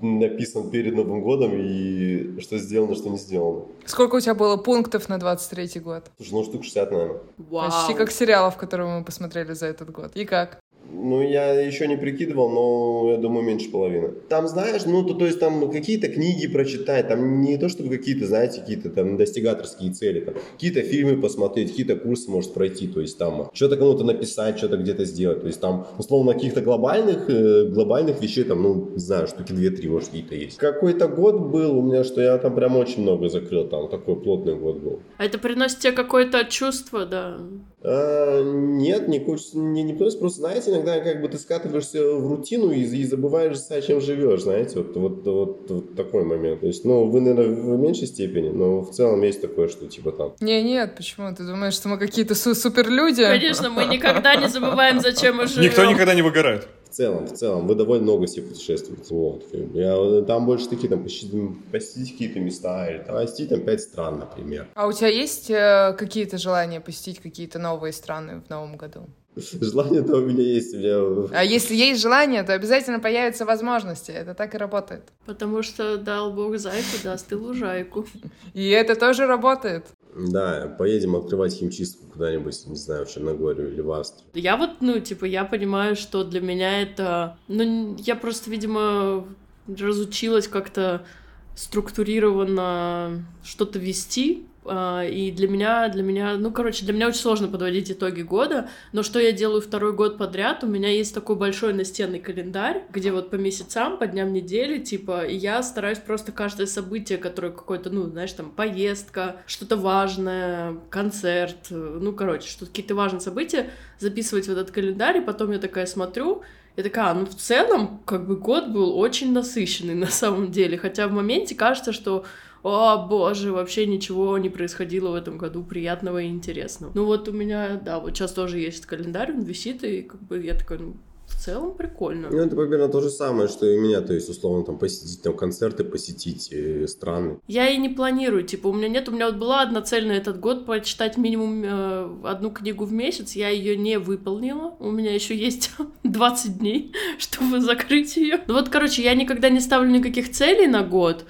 написан 0.00 0.70
перед 0.70 0.94
Новым 0.94 1.22
годом 1.22 1.52
и 1.54 2.40
что 2.40 2.58
сделано, 2.58 2.94
что 2.94 3.08
не 3.08 3.18
сделано. 3.18 3.64
Сколько 3.84 4.16
у 4.16 4.20
тебя 4.20 4.34
было 4.34 4.56
пунктов 4.56 5.08
на 5.08 5.18
23-й 5.18 5.80
год? 5.80 6.10
Слушай, 6.16 6.32
ну 6.32 6.44
штук 6.44 6.64
60, 6.64 6.90
наверное. 6.90 7.20
Вау. 7.38 7.70
Почти 7.70 7.94
как 7.94 8.10
сериалов, 8.10 8.56
которые 8.56 8.98
мы 8.98 9.04
посмотрели 9.04 9.52
за 9.52 9.66
этот 9.66 9.90
год. 9.90 10.12
И 10.14 10.24
как? 10.24 10.58
Ну, 10.94 11.22
я 11.22 11.61
еще 11.61 11.87
не 11.87 11.96
прикидывал, 11.96 12.50
но 12.50 13.12
я 13.12 13.16
думаю, 13.16 13.44
меньше 13.44 13.70
половины. 13.70 14.11
Там, 14.28 14.46
знаешь, 14.46 14.82
ну, 14.84 15.02
то, 15.02 15.14
то 15.14 15.25
есть 15.25 15.40
там 15.40 15.70
какие-то 15.70 16.08
книги 16.08 16.46
прочитать, 16.46 17.08
там 17.08 17.40
не 17.40 17.56
то, 17.56 17.68
чтобы 17.68 17.96
какие-то, 17.96 18.26
знаете, 18.26 18.61
какие-то 18.61 18.90
там 18.90 19.16
достигаторские 19.16 19.92
цели, 19.92 20.20
там, 20.20 20.34
какие-то 20.52 20.82
фильмы 20.82 21.20
посмотреть, 21.20 21.70
какие-то 21.70 21.96
курсы, 21.96 22.30
может, 22.30 22.52
пройти, 22.52 22.88
то 22.88 23.00
есть 23.00 23.16
там 23.18 23.50
что-то 23.54 23.76
кому-то 23.76 24.04
написать, 24.04 24.58
что-то 24.58 24.76
где-то 24.76 25.04
сделать, 25.04 25.40
то 25.40 25.46
есть 25.46 25.61
там, 25.61 25.87
условно, 25.99 26.34
каких-то 26.34 26.61
глобальных, 26.61 27.28
э, 27.30 27.68
глобальных 27.68 28.20
вещей, 28.20 28.44
там, 28.44 28.62
ну, 28.62 28.90
не 28.92 29.00
знаю, 29.00 29.26
штуки 29.26 29.52
2-3, 29.52 29.88
может, 29.88 30.08
какие-то 30.08 30.34
есть. 30.34 30.58
Какой-то 30.58 31.08
год 31.08 31.40
был 31.40 31.78
у 31.78 31.82
меня, 31.82 32.04
что 32.04 32.20
я 32.20 32.37
там 32.38 32.54
прям 32.54 32.76
очень 32.76 33.02
много 33.02 33.28
закрыл, 33.28 33.66
там, 33.68 33.88
такой 33.88 34.16
плотный 34.16 34.54
год 34.54 34.78
был. 34.78 35.00
А 35.16 35.25
это 35.25 35.38
приносит 35.38 35.78
тебе 35.78 35.92
какое-то 35.92 36.44
чувство, 36.44 37.06
да? 37.06 37.38
А, 37.82 38.42
нет, 38.42 39.08
не, 39.08 39.18
не, 39.54 39.82
не 39.82 39.94
просто, 39.94 40.20
просто, 40.20 40.40
знаете, 40.40 40.81
иногда 40.82 41.00
как 41.00 41.20
бы 41.20 41.28
ты 41.28 41.38
скатываешься 41.38 42.04
в 42.04 42.26
рутину 42.28 42.70
и, 42.70 42.80
и 42.80 43.04
забываешь, 43.04 43.58
чем 43.86 44.00
живешь, 44.00 44.42
знаете, 44.42 44.78
вот, 44.78 44.96
вот, 44.96 45.26
вот, 45.26 45.70
вот 45.70 45.94
такой 45.96 46.24
момент. 46.24 46.60
То 46.60 46.66
есть, 46.66 46.84
ну, 46.84 47.06
вы, 47.06 47.20
наверное, 47.20 47.76
в 47.76 47.78
меньшей 47.78 48.06
степени, 48.06 48.48
но 48.48 48.82
в 48.82 48.90
целом 48.90 49.22
есть 49.22 49.40
такое, 49.40 49.68
что 49.68 49.86
типа 49.86 50.12
там... 50.12 50.34
Не, 50.40 50.62
нет, 50.62 50.94
почему? 50.96 51.34
Ты 51.34 51.44
думаешь, 51.44 51.74
что 51.74 51.88
мы 51.88 51.98
какие-то 51.98 52.34
су 52.34 52.54
суперлюди? 52.54 53.24
Конечно, 53.24 53.70
мы 53.70 53.84
никогда 53.84 54.36
не 54.36 54.48
забываем, 54.48 55.00
зачем 55.00 55.36
мы 55.36 55.46
живем. 55.46 55.62
Никто 55.62 55.84
никогда 55.84 56.14
не 56.14 56.22
выгорает. 56.22 56.68
В 56.92 56.94
целом, 56.94 57.25
в 57.25 57.32
целом, 57.32 57.66
вы 57.66 57.75
довольно 57.75 58.02
много 58.02 58.26
себе 58.26 58.49
путешествуете. 58.49 59.14
Вот. 59.14 59.44
Я, 59.72 60.22
там 60.26 60.44
больше 60.44 60.68
такие, 60.68 60.90
там, 60.90 61.02
посетить 61.02 62.12
какие-то 62.12 62.38
места, 62.38 62.87
или 62.90 62.99
там, 62.99 63.16
посетить 63.16 63.49
там 63.49 63.62
пять 63.62 63.80
стран, 63.80 64.18
например. 64.18 64.68
А 64.75 64.87
у 64.87 64.92
тебя 64.92 65.08
есть 65.08 65.50
э, 65.50 65.94
какие-то 65.99 66.37
желания 66.37 66.82
посетить 66.82 67.18
какие-то 67.20 67.58
новые 67.58 67.94
страны 67.94 68.42
в 68.46 68.50
новом 68.50 68.76
году? 68.76 69.08
Желание-то 69.37 70.16
у 70.16 70.20
меня 70.20 70.42
есть. 70.42 70.75
У 70.75 70.76
меня... 70.76 71.28
А 71.32 71.42
если 71.42 71.75
есть 71.75 72.02
желание, 72.02 72.42
то 72.42 72.52
обязательно 72.52 73.00
появятся 73.00 73.46
возможности. 73.46 74.11
Это 74.11 74.34
так 74.34 74.54
и 74.54 74.58
работает. 74.58 75.04
Потому 75.25 75.62
что 75.62 75.96
дал 75.96 76.30
бог 76.30 76.58
зайку, 76.58 76.99
даст 77.02 77.32
и 77.32 77.34
лужайку. 77.37 78.06
И 78.52 78.68
это 78.68 78.96
тоже 78.96 79.26
работает. 79.26 79.87
Да, 80.14 80.75
поедем 80.78 81.16
открывать 81.16 81.54
химчистку 81.54 82.07
куда-нибудь, 82.12 82.66
не 82.66 82.76
знаю, 82.76 83.07
в 83.07 83.11
Черногорию 83.11 83.73
или 83.73 83.81
в 83.81 83.90
Австрию. 83.92 84.28
Я 84.35 84.57
вот, 84.57 84.81
ну, 84.81 85.00
типа, 85.00 85.25
я 85.25 85.45
понимаю, 85.45 85.97
что 85.97 86.25
для 86.25 86.40
меня 86.40 86.83
это... 86.83 87.38
Ну, 87.49 87.97
я 87.99 88.14
просто, 88.14 88.50
видимо, 88.50 89.26
разучилась 89.66 90.49
как-то 90.49 91.07
структурированно 91.54 93.25
что-то 93.42 93.78
вести, 93.78 94.47
и 94.64 95.33
для 95.37 95.49
меня, 95.49 95.88
для 95.88 96.02
меня, 96.02 96.37
ну, 96.37 96.52
короче, 96.52 96.85
для 96.85 96.95
меня 96.95 97.09
очень 97.09 97.21
сложно 97.21 97.49
подводить 97.49 97.90
итоги 97.90 98.23
года, 98.23 98.69
но 98.92 99.02
что 99.02 99.19
я 99.19 99.33
делаю 99.33 99.61
второй 99.61 99.92
год 99.92 100.19
подряд, 100.19 100.62
у 100.62 100.69
меня 100.69 100.88
есть 100.88 101.12
такой 101.14 101.35
большой 101.35 101.73
настенный 101.73 102.21
календарь, 102.21 102.85
где 102.92 103.11
вот 103.11 103.31
по 103.31 103.35
месяцам, 103.35 103.99
по 103.99 104.07
дням 104.07 104.33
недели, 104.33 104.78
типа, 104.78 105.26
я 105.26 105.62
стараюсь 105.64 105.99
просто 105.99 106.31
каждое 106.31 106.66
событие, 106.66 107.19
которое 107.19 107.50
какое-то, 107.50 107.90
ну, 107.90 108.04
знаешь, 108.04 108.33
там, 108.33 108.50
поездка, 108.50 109.37
что-то 109.47 109.76
важное, 109.76 110.76
концерт, 110.90 111.66
ну, 111.71 112.12
короче, 112.12 112.49
что 112.49 112.66
какие-то 112.66 112.95
важные 112.95 113.21
события, 113.21 113.71
записывать 113.99 114.47
в 114.47 114.52
этот 114.52 114.71
календарь, 114.71 115.19
и 115.19 115.23
потом 115.23 115.50
я 115.50 115.59
такая 115.59 115.87
смотрю, 115.87 116.42
я 116.76 116.83
такая, 116.83 117.11
а, 117.11 117.14
ну 117.14 117.26
в 117.26 117.35
целом, 117.35 118.00
как 118.07 118.26
бы 118.26 118.37
год 118.37 118.69
был 118.69 118.99
очень 118.99 119.33
насыщенный 119.33 119.95
на 119.97 120.07
самом 120.07 120.50
деле, 120.50 120.78
хотя 120.78 121.09
в 121.09 121.12
моменте 121.12 121.54
кажется, 121.54 121.92
что 121.92 122.25
о 122.62 123.07
боже, 123.07 123.52
вообще 123.52 123.87
ничего 123.87 124.38
не 124.38 124.49
происходило 124.49 125.11
в 125.11 125.14
этом 125.14 125.38
году 125.38 125.62
приятного 125.64 126.23
и 126.23 126.28
интересного. 126.28 126.92
Ну 126.95 127.04
вот 127.04 127.28
у 127.28 127.33
меня, 127.33 127.81
да, 127.85 127.99
вот 127.99 128.16
сейчас 128.16 128.33
тоже 128.33 128.59
есть 128.59 128.87
календарь, 128.87 129.33
он 129.33 129.42
висит, 129.42 129.83
и 129.85 130.02
как 130.02 130.21
бы 130.23 130.40
я 130.40 130.54
такая, 130.54 130.78
ну, 130.78 130.95
в 131.26 131.45
целом 131.45 131.75
прикольно. 131.75 132.28
Ну, 132.31 132.38
это 132.38 132.54
примерно 132.54 132.88
то 132.88 133.00
же 133.00 133.11
самое, 133.11 133.49
что 133.49 133.66
и 133.66 133.76
у 133.76 133.81
меня, 133.81 134.00
то 134.00 134.12
есть, 134.12 134.28
условно, 134.28 134.64
там, 134.64 134.78
посетить 134.78 135.23
там 135.23 135.37
концерты, 135.37 135.83
посетить 135.83 136.52
э, 136.52 136.87
страны. 136.87 137.38
Я 137.49 137.69
и 137.69 137.78
не 137.78 137.88
планирую, 137.88 138.45
типа, 138.45 138.69
у 138.69 138.73
меня 138.73 138.88
нет, 138.88 139.09
у 139.09 139.12
меня 139.12 139.26
вот 139.26 139.37
была 139.37 139.62
одна 139.62 139.83
цель 139.83 140.07
на 140.07 140.12
этот 140.12 140.38
год 140.38 140.66
прочитать 140.66 141.16
минимум 141.16 141.62
э, 141.64 142.28
одну 142.28 142.50
книгу 142.50 142.85
в 142.85 142.92
месяц, 142.92 143.33
я 143.33 143.49
ее 143.49 143.76
не 143.76 143.99
выполнила, 143.99 144.75
у 144.78 144.90
меня 144.90 145.14
еще 145.14 145.35
есть 145.35 145.73
20 146.04 146.59
дней, 146.59 146.92
чтобы 147.19 147.61
закрыть 147.61 148.16
ее. 148.16 148.40
Ну 148.47 148.54
вот, 148.54 148.69
короче, 148.69 149.02
я 149.02 149.14
никогда 149.14 149.49
не 149.49 149.61
ставлю 149.61 149.90
никаких 149.90 150.31
целей 150.31 150.66
на 150.66 150.83
год, 150.83 151.25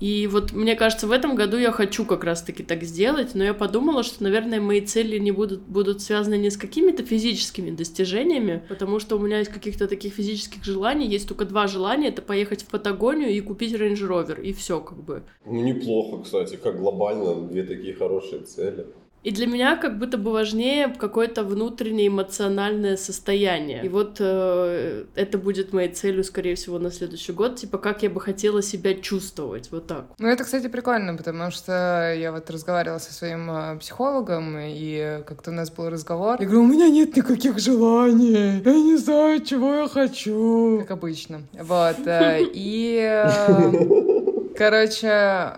и 0.00 0.26
вот 0.26 0.52
мне 0.52 0.76
кажется, 0.76 1.06
в 1.06 1.12
этом 1.12 1.34
году 1.34 1.58
я 1.58 1.70
хочу 1.70 2.06
как 2.06 2.24
раз-таки 2.24 2.62
так 2.62 2.82
сделать, 2.82 3.34
но 3.34 3.44
я 3.44 3.52
подумала, 3.52 4.02
что, 4.02 4.22
наверное, 4.22 4.60
мои 4.60 4.80
цели 4.80 5.18
не 5.18 5.30
будут, 5.30 5.60
будут 5.60 6.00
связаны 6.00 6.38
не 6.38 6.50
с 6.50 6.56
какими-то 6.56 7.04
физическими 7.04 7.70
достижениями, 7.70 8.62
потому 8.68 8.98
что 8.98 9.16
у 9.16 9.18
меня 9.18 9.40
из 9.40 9.48
каких-то 9.48 9.86
таких 9.86 10.14
физических 10.14 10.64
желаний 10.64 11.06
есть 11.06 11.28
только 11.28 11.44
два 11.44 11.66
желания, 11.66 12.08
это 12.08 12.22
поехать 12.22 12.62
в 12.62 12.68
Патагонию 12.68 13.30
и 13.30 13.40
купить 13.40 13.74
Range 13.74 13.94
Rover, 13.94 14.40
и 14.40 14.54
все 14.54 14.80
как 14.80 15.02
бы. 15.02 15.22
Ну, 15.44 15.62
неплохо, 15.62 16.22
кстати, 16.22 16.56
как 16.56 16.78
глобально, 16.78 17.46
две 17.48 17.62
такие 17.62 17.94
хорошие 17.94 18.42
цели. 18.42 18.86
И 19.22 19.32
для 19.32 19.46
меня 19.46 19.76
как 19.76 19.98
будто 19.98 20.16
бы 20.16 20.32
важнее 20.32 20.88
какое-то 20.88 21.44
внутреннее 21.44 22.08
эмоциональное 22.08 22.96
состояние. 22.96 23.84
И 23.84 23.88
вот 23.88 24.16
э, 24.18 25.04
это 25.14 25.36
будет 25.36 25.72
моей 25.72 25.90
целью, 25.90 26.24
скорее 26.24 26.54
всего, 26.54 26.78
на 26.78 26.90
следующий 26.90 27.32
год. 27.32 27.56
Типа, 27.56 27.76
как 27.78 28.02
я 28.02 28.08
бы 28.08 28.20
хотела 28.20 28.62
себя 28.62 28.94
чувствовать. 28.94 29.70
Вот 29.70 29.86
так. 29.86 30.06
Ну, 30.18 30.28
это, 30.28 30.44
кстати, 30.44 30.68
прикольно, 30.68 31.16
потому 31.16 31.50
что 31.50 32.14
я 32.16 32.32
вот 32.32 32.50
разговаривала 32.50 32.98
со 32.98 33.12
своим 33.12 33.50
э, 33.50 33.78
психологом, 33.78 34.56
и 34.58 35.22
как-то 35.26 35.50
у 35.50 35.54
нас 35.54 35.70
был 35.70 35.90
разговор. 35.90 36.36
Я 36.40 36.46
говорю, 36.46 36.62
у 36.62 36.68
меня 36.68 36.88
нет 36.88 37.14
никаких 37.14 37.58
желаний. 37.58 38.62
Я 38.64 38.74
не 38.74 38.96
знаю, 38.96 39.44
чего 39.44 39.74
я 39.74 39.88
хочу. 39.88 40.78
Как 40.80 40.92
обычно. 40.92 41.42
Вот. 41.52 42.06
Э, 42.06 42.40
и... 42.40 42.98
Э, 43.02 44.40
короче, 44.56 45.08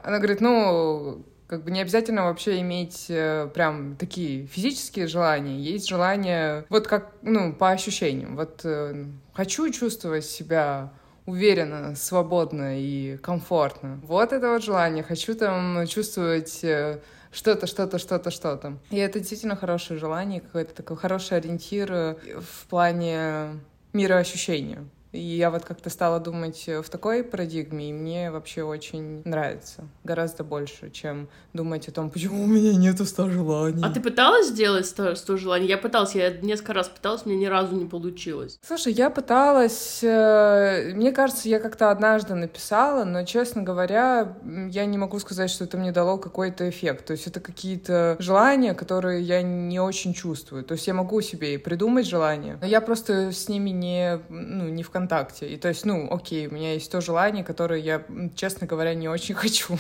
она 0.02 0.18
говорит, 0.18 0.40
ну, 0.40 1.24
как 1.52 1.64
бы 1.64 1.70
не 1.70 1.82
обязательно 1.82 2.24
вообще 2.24 2.60
иметь 2.60 3.08
э, 3.10 3.46
прям 3.52 3.96
такие 3.96 4.46
физические 4.46 5.06
желания. 5.06 5.60
Есть 5.60 5.86
желания, 5.86 6.64
вот 6.70 6.86
как, 6.86 7.12
ну, 7.20 7.52
по 7.52 7.68
ощущениям. 7.68 8.36
Вот 8.36 8.62
э, 8.64 9.04
хочу 9.34 9.70
чувствовать 9.70 10.24
себя 10.24 10.94
уверенно, 11.26 11.94
свободно 11.94 12.80
и 12.80 13.18
комфортно. 13.18 14.00
Вот 14.02 14.32
это 14.32 14.48
вот 14.48 14.64
желание. 14.64 15.04
Хочу 15.04 15.34
там 15.34 15.86
чувствовать 15.86 16.64
э, 16.64 17.00
что-то, 17.30 17.66
что-то, 17.66 17.98
что-то, 17.98 18.30
что-то. 18.30 18.78
И 18.88 18.96
это 18.96 19.18
действительно 19.18 19.54
хорошее 19.54 20.00
желание, 20.00 20.40
какой-то 20.40 20.72
такой 20.72 20.96
хороший 20.96 21.36
ориентир 21.36 22.16
в 22.40 22.66
плане 22.70 23.60
мироощущению. 23.92 24.88
И 25.12 25.20
я 25.20 25.50
вот 25.50 25.64
как-то 25.64 25.90
стала 25.90 26.20
думать 26.20 26.66
в 26.66 26.88
такой 26.88 27.22
парадигме, 27.22 27.90
и 27.90 27.92
мне 27.92 28.30
вообще 28.30 28.62
очень 28.62 29.22
нравится. 29.26 29.84
Гораздо 30.04 30.42
больше, 30.42 30.90
чем 30.90 31.28
думать 31.52 31.86
о 31.88 31.92
том, 31.92 32.08
почему 32.08 32.44
у 32.44 32.46
меня 32.46 32.74
нету 32.74 33.04
100 33.04 33.28
желаний. 33.30 33.82
А 33.84 33.90
ты 33.90 34.00
пыталась 34.00 34.48
сделать 34.48 34.86
100, 34.86 35.16
100 35.16 35.36
желаний? 35.36 35.66
Я 35.66 35.76
пыталась, 35.76 36.14
я 36.14 36.30
несколько 36.30 36.72
раз 36.72 36.88
пыталась, 36.88 37.26
мне 37.26 37.36
ни 37.36 37.44
разу 37.44 37.76
не 37.76 37.84
получилось. 37.84 38.58
Слушай, 38.66 38.94
я 38.94 39.10
пыталась... 39.10 40.00
э, 40.02 40.92
Мне 40.94 41.12
кажется, 41.12 41.48
я 41.48 41.60
как-то 41.60 41.90
однажды 41.90 42.34
написала, 42.34 43.04
но, 43.04 43.24
честно 43.24 43.62
говоря, 43.62 44.34
я 44.70 44.86
не 44.86 44.96
могу 44.96 45.18
сказать, 45.18 45.50
что 45.50 45.64
это 45.64 45.76
мне 45.76 45.92
дало 45.92 46.16
какой-то 46.16 46.68
эффект. 46.70 47.04
То 47.04 47.12
есть 47.12 47.26
это 47.26 47.40
какие-то 47.40 48.16
желания, 48.18 48.72
которые 48.72 49.20
я 49.20 49.42
не 49.42 49.78
очень 49.78 50.14
чувствую. 50.14 50.64
То 50.64 50.72
есть 50.72 50.86
я 50.86 50.94
могу 50.94 51.20
себе 51.20 51.54
и 51.54 51.58
придумать 51.58 52.06
желания, 52.06 52.56
но 52.62 52.66
я 52.66 52.80
просто 52.80 53.30
с 53.30 53.48
ними 53.48 53.70
не, 53.70 54.18
ну, 54.30 54.68
не 54.68 54.82
в 54.82 54.88
контакте. 54.88 55.01
И 55.46 55.56
то 55.56 55.68
есть, 55.68 55.84
ну, 55.84 56.08
окей, 56.10 56.46
у 56.46 56.52
меня 56.54 56.74
есть 56.74 56.90
то 56.90 57.00
желание, 57.00 57.44
которое 57.44 57.80
я, 57.80 58.04
честно 58.34 58.66
говоря, 58.66 58.94
не 58.94 59.08
очень 59.08 59.34
хочу. 59.42 59.78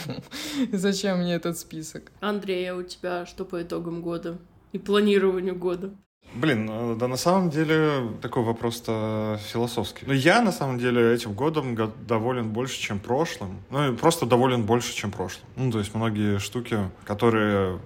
Зачем 0.72 1.18
мне 1.18 1.34
этот 1.34 1.58
список? 1.58 2.12
Андрей, 2.20 2.70
а 2.70 2.76
у 2.76 2.82
тебя 2.82 3.26
что 3.26 3.44
по 3.44 3.62
итогам 3.62 4.02
года 4.02 4.38
и 4.72 4.78
планированию 4.78 5.54
года? 5.56 5.90
Блин, 6.34 6.68
э, 6.70 6.96
да 6.98 7.08
на 7.08 7.16
самом 7.16 7.50
деле 7.50 8.08
такой 8.22 8.42
вопрос-то 8.42 9.38
философский. 9.52 10.06
Но 10.06 10.14
я 10.14 10.40
на 10.40 10.52
самом 10.52 10.78
деле 10.78 11.12
этим 11.12 11.34
годом 11.34 11.74
го- 11.74 11.92
доволен 12.08 12.50
больше, 12.50 12.80
чем 12.80 13.00
прошлым. 13.00 13.62
Ну, 13.70 13.92
и 13.92 13.96
просто 13.96 14.24
доволен 14.24 14.62
больше, 14.64 14.94
чем 14.94 15.10
прошлым. 15.10 15.44
Ну, 15.56 15.70
то 15.70 15.78
есть 15.78 15.94
многие 15.94 16.38
штуки, 16.38 16.78
которые 17.04 17.80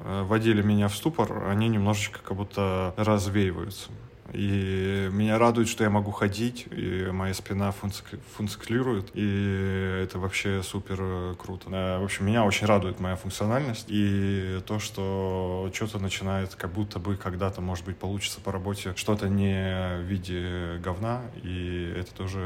э, 0.00 0.22
вводили 0.24 0.62
меня 0.62 0.88
в 0.88 0.96
ступор, 0.96 1.46
они 1.48 1.68
немножечко 1.68 2.18
как 2.24 2.36
будто 2.36 2.94
развеиваются. 2.96 3.90
И 4.32 5.08
меня 5.12 5.38
радует, 5.38 5.68
что 5.68 5.84
я 5.84 5.90
могу 5.90 6.10
ходить, 6.10 6.66
и 6.70 7.06
моя 7.12 7.34
спина 7.34 7.72
функци- 7.72 8.18
функционирует, 8.36 9.10
и 9.14 10.00
это 10.02 10.18
вообще 10.18 10.62
супер 10.62 10.96
э, 11.00 11.34
круто. 11.38 11.68
Э, 11.70 11.98
В 12.00 12.04
общем, 12.04 12.26
меня 12.26 12.44
очень 12.44 12.66
радует 12.66 13.00
моя 13.00 13.16
функциональность, 13.16 13.86
и 13.88 14.58
то, 14.66 14.78
что 14.78 15.70
что-то 15.72 15.98
начинает, 15.98 16.54
как 16.54 16.72
будто 16.72 16.98
бы 16.98 17.16
когда-то, 17.16 17.60
может 17.60 17.84
быть, 17.84 17.96
получится 17.96 18.40
по 18.40 18.50
работе, 18.50 18.92
что-то 18.96 19.28
не 19.28 19.98
в 19.98 20.02
виде 20.02 20.78
говна, 20.82 21.22
и 21.42 21.92
это 21.96 22.14
тоже 22.14 22.40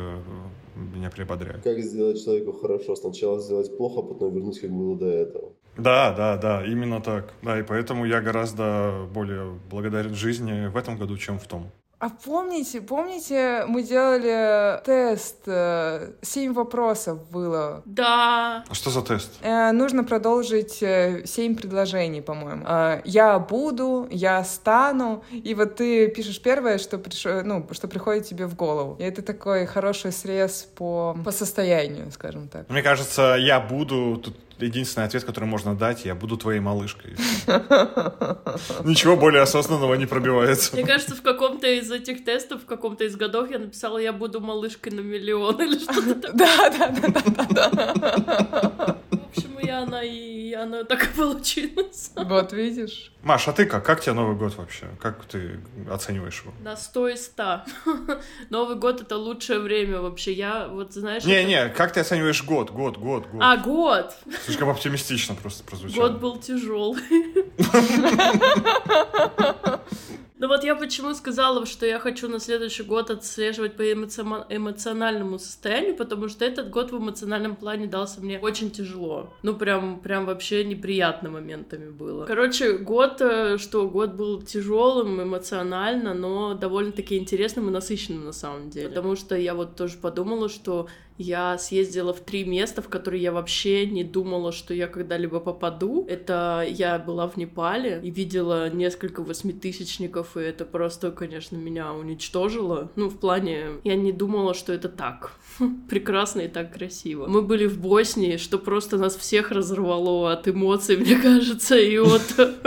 э, 0.74 0.78
меня 0.96 1.10
приободряет. 1.10 1.62
Как 1.62 1.78
сделать 1.80 2.22
человеку 2.22 2.52
хорошо? 2.52 2.96
Сначала 2.96 3.40
сделать 3.40 3.76
плохо, 3.76 4.00
а 4.00 4.02
потом 4.02 4.34
вернуть, 4.34 4.60
как 4.60 4.70
было 4.70 4.96
до 4.98 5.06
этого. 5.06 5.52
Да, 5.78 6.12
да, 6.12 6.36
да, 6.36 6.64
именно 6.64 7.00
так. 7.00 7.32
Да, 7.42 7.58
и 7.58 7.62
поэтому 7.62 8.04
я 8.04 8.20
гораздо 8.20 9.06
более 9.12 9.52
благодарен 9.70 10.14
жизни 10.14 10.66
в 10.66 10.76
этом 10.76 10.98
году, 10.98 11.16
чем 11.16 11.38
в 11.38 11.46
том. 11.46 11.70
А 12.00 12.10
помните, 12.10 12.80
помните, 12.80 13.64
мы 13.66 13.82
делали 13.82 14.80
тест, 14.84 15.38
э, 15.46 16.12
семь 16.22 16.52
вопросов 16.52 17.28
было. 17.28 17.82
Да, 17.86 18.62
А 18.68 18.74
что 18.74 18.90
за 18.90 19.02
тест? 19.02 19.30
Э, 19.42 19.72
нужно 19.72 20.04
продолжить 20.04 20.80
э, 20.80 21.22
семь 21.26 21.56
предложений, 21.56 22.20
по-моему. 22.20 22.64
Э, 22.68 23.00
я 23.04 23.40
буду, 23.40 24.06
я 24.12 24.44
стану, 24.44 25.24
и 25.32 25.54
вот 25.56 25.74
ты 25.74 26.06
пишешь 26.06 26.40
первое, 26.40 26.78
что, 26.78 26.98
приш- 26.98 27.42
ну, 27.42 27.66
что 27.72 27.88
приходит 27.88 28.26
тебе 28.26 28.46
в 28.46 28.54
голову. 28.54 28.94
И 29.00 29.02
это 29.02 29.22
такой 29.22 29.66
хороший 29.66 30.12
срез 30.12 30.68
по, 30.76 31.16
по 31.24 31.32
состоянию, 31.32 32.12
скажем 32.12 32.46
так. 32.48 32.70
Мне 32.70 32.82
кажется, 32.82 33.34
я 33.36 33.58
буду... 33.58 34.20
Тут 34.24 34.36
единственный 34.58 35.04
ответ, 35.04 35.24
который 35.24 35.44
можно 35.44 35.76
дать, 35.76 36.04
я 36.04 36.14
буду 36.14 36.36
твоей 36.36 36.60
малышкой. 36.60 37.12
Ничего 38.84 39.16
более 39.16 39.42
осознанного 39.42 39.94
не 39.94 40.06
пробивается. 40.06 40.74
мне 40.74 40.84
кажется, 40.84 41.14
в 41.14 41.22
каком-то 41.22 41.66
из 41.66 41.90
этих 41.90 42.24
тестов, 42.24 42.62
в 42.62 42.66
каком-то 42.66 43.04
из 43.04 43.16
годов 43.16 43.50
я 43.50 43.58
написала, 43.58 43.98
я 43.98 44.12
буду 44.12 44.40
малышкой 44.40 44.92
на 44.92 45.00
миллион 45.00 45.60
или 45.62 45.78
что-то 45.78 46.14
такое. 46.20 46.32
Да, 46.38 46.70
да, 46.70 46.88
да, 46.88 47.08
да, 47.08 47.46
да, 47.48 47.70
да. 47.70 48.96
В 49.10 49.36
общем, 49.36 49.58
и 49.60 49.68
она, 49.68 50.02
и 50.02 50.52
она 50.52 50.84
так 50.84 51.04
и 51.04 51.16
получилась. 51.16 52.12
Вот 52.16 52.52
видишь? 52.52 53.12
Маш, 53.28 53.46
а 53.46 53.52
ты 53.52 53.66
как? 53.66 53.84
Как 53.84 54.00
тебе 54.00 54.14
Новый 54.14 54.34
год 54.34 54.56
вообще? 54.56 54.86
Как 55.02 55.22
ты 55.26 55.60
оцениваешь 55.90 56.40
его? 56.42 56.54
На 56.62 56.78
100 56.78 57.08
из 57.08 57.26
100. 57.26 57.60
Новый 58.48 58.76
год— 58.76 59.00
это 59.02 59.18
лучшее 59.18 59.60
время 59.60 60.00
вообще. 60.00 60.32
Я 60.32 60.66
вот, 60.66 60.94
знаешь... 60.94 61.24
это- 61.24 61.30
Не-не, 61.30 61.68
как 61.68 61.92
ты 61.92 62.00
оцениваешь 62.00 62.42
год? 62.42 62.70
Год, 62.70 62.96
год, 62.96 63.26
год. 63.26 63.42
А, 63.44 63.58
год! 63.58 64.16
Слишком 64.46 64.70
оптимистично 64.70 65.34
просто 65.34 65.62
прозвучало. 65.62 66.08
Год 66.08 66.20
был 66.20 66.38
тяжелый. 66.38 67.02
Ну 70.38 70.46
вот 70.46 70.62
я 70.62 70.76
почему 70.76 71.14
сказала, 71.14 71.66
что 71.66 71.84
я 71.84 71.98
хочу 71.98 72.28
на 72.28 72.38
следующий 72.38 72.84
год 72.84 73.10
отслеживать 73.10 73.74
по 73.74 73.82
эмоциональному 73.92 75.38
состоянию, 75.38 75.96
потому 75.96 76.28
что 76.28 76.44
этот 76.44 76.70
год 76.70 76.92
в 76.92 76.98
эмоциональном 76.98 77.56
плане 77.56 77.86
дался 77.86 78.20
мне 78.20 78.38
очень 78.38 78.70
тяжело. 78.70 79.32
Ну 79.42 79.54
прям, 79.56 79.98
прям 79.98 80.26
вообще 80.26 80.64
неприятно 80.64 81.30
моментами 81.30 81.90
было. 81.90 82.24
Короче, 82.26 82.78
год, 82.78 83.20
э, 83.20 83.58
что 83.58 83.88
год 83.88 84.12
был 84.12 84.40
тяжелым 84.42 85.20
эмоционально, 85.22 86.14
но 86.14 86.54
довольно-таки 86.54 87.18
интересным 87.18 87.68
и 87.68 87.72
насыщенным 87.72 88.24
на 88.24 88.32
самом 88.32 88.70
деле. 88.70 88.88
Потому 88.90 89.16
что 89.16 89.36
я 89.36 89.54
вот 89.54 89.74
тоже 89.74 89.96
подумала, 89.96 90.48
что 90.48 90.86
я 91.18 91.58
съездила 91.58 92.14
в 92.14 92.20
три 92.20 92.44
места, 92.44 92.80
в 92.80 92.88
которые 92.88 93.22
я 93.22 93.32
вообще 93.32 93.86
не 93.86 94.04
думала, 94.04 94.52
что 94.52 94.72
я 94.72 94.86
когда-либо 94.86 95.40
попаду. 95.40 96.06
Это 96.08 96.64
я 96.68 96.98
была 96.98 97.28
в 97.28 97.36
Непале 97.36 98.00
и 98.02 98.10
видела 98.10 98.70
несколько 98.70 99.22
восьмитысячников, 99.22 100.36
и 100.36 100.40
это 100.40 100.64
просто, 100.64 101.10
конечно, 101.10 101.56
меня 101.56 101.92
уничтожило. 101.92 102.90
Ну, 102.96 103.08
в 103.08 103.18
плане, 103.18 103.72
я 103.84 103.96
не 103.96 104.12
думала, 104.12 104.54
что 104.54 104.72
это 104.72 104.88
так. 104.88 105.32
Прекрасно 105.88 106.42
и 106.42 106.48
так 106.48 106.72
красиво. 106.72 107.26
Мы 107.26 107.42
были 107.42 107.66
в 107.66 107.78
Боснии, 107.78 108.36
что 108.36 108.58
просто 108.58 108.98
нас 108.98 109.16
всех 109.16 109.50
разорвало 109.50 110.32
от 110.32 110.48
эмоций, 110.48 110.96
мне 110.96 111.16
кажется, 111.16 111.76
и 111.76 111.98
от... 111.98 112.22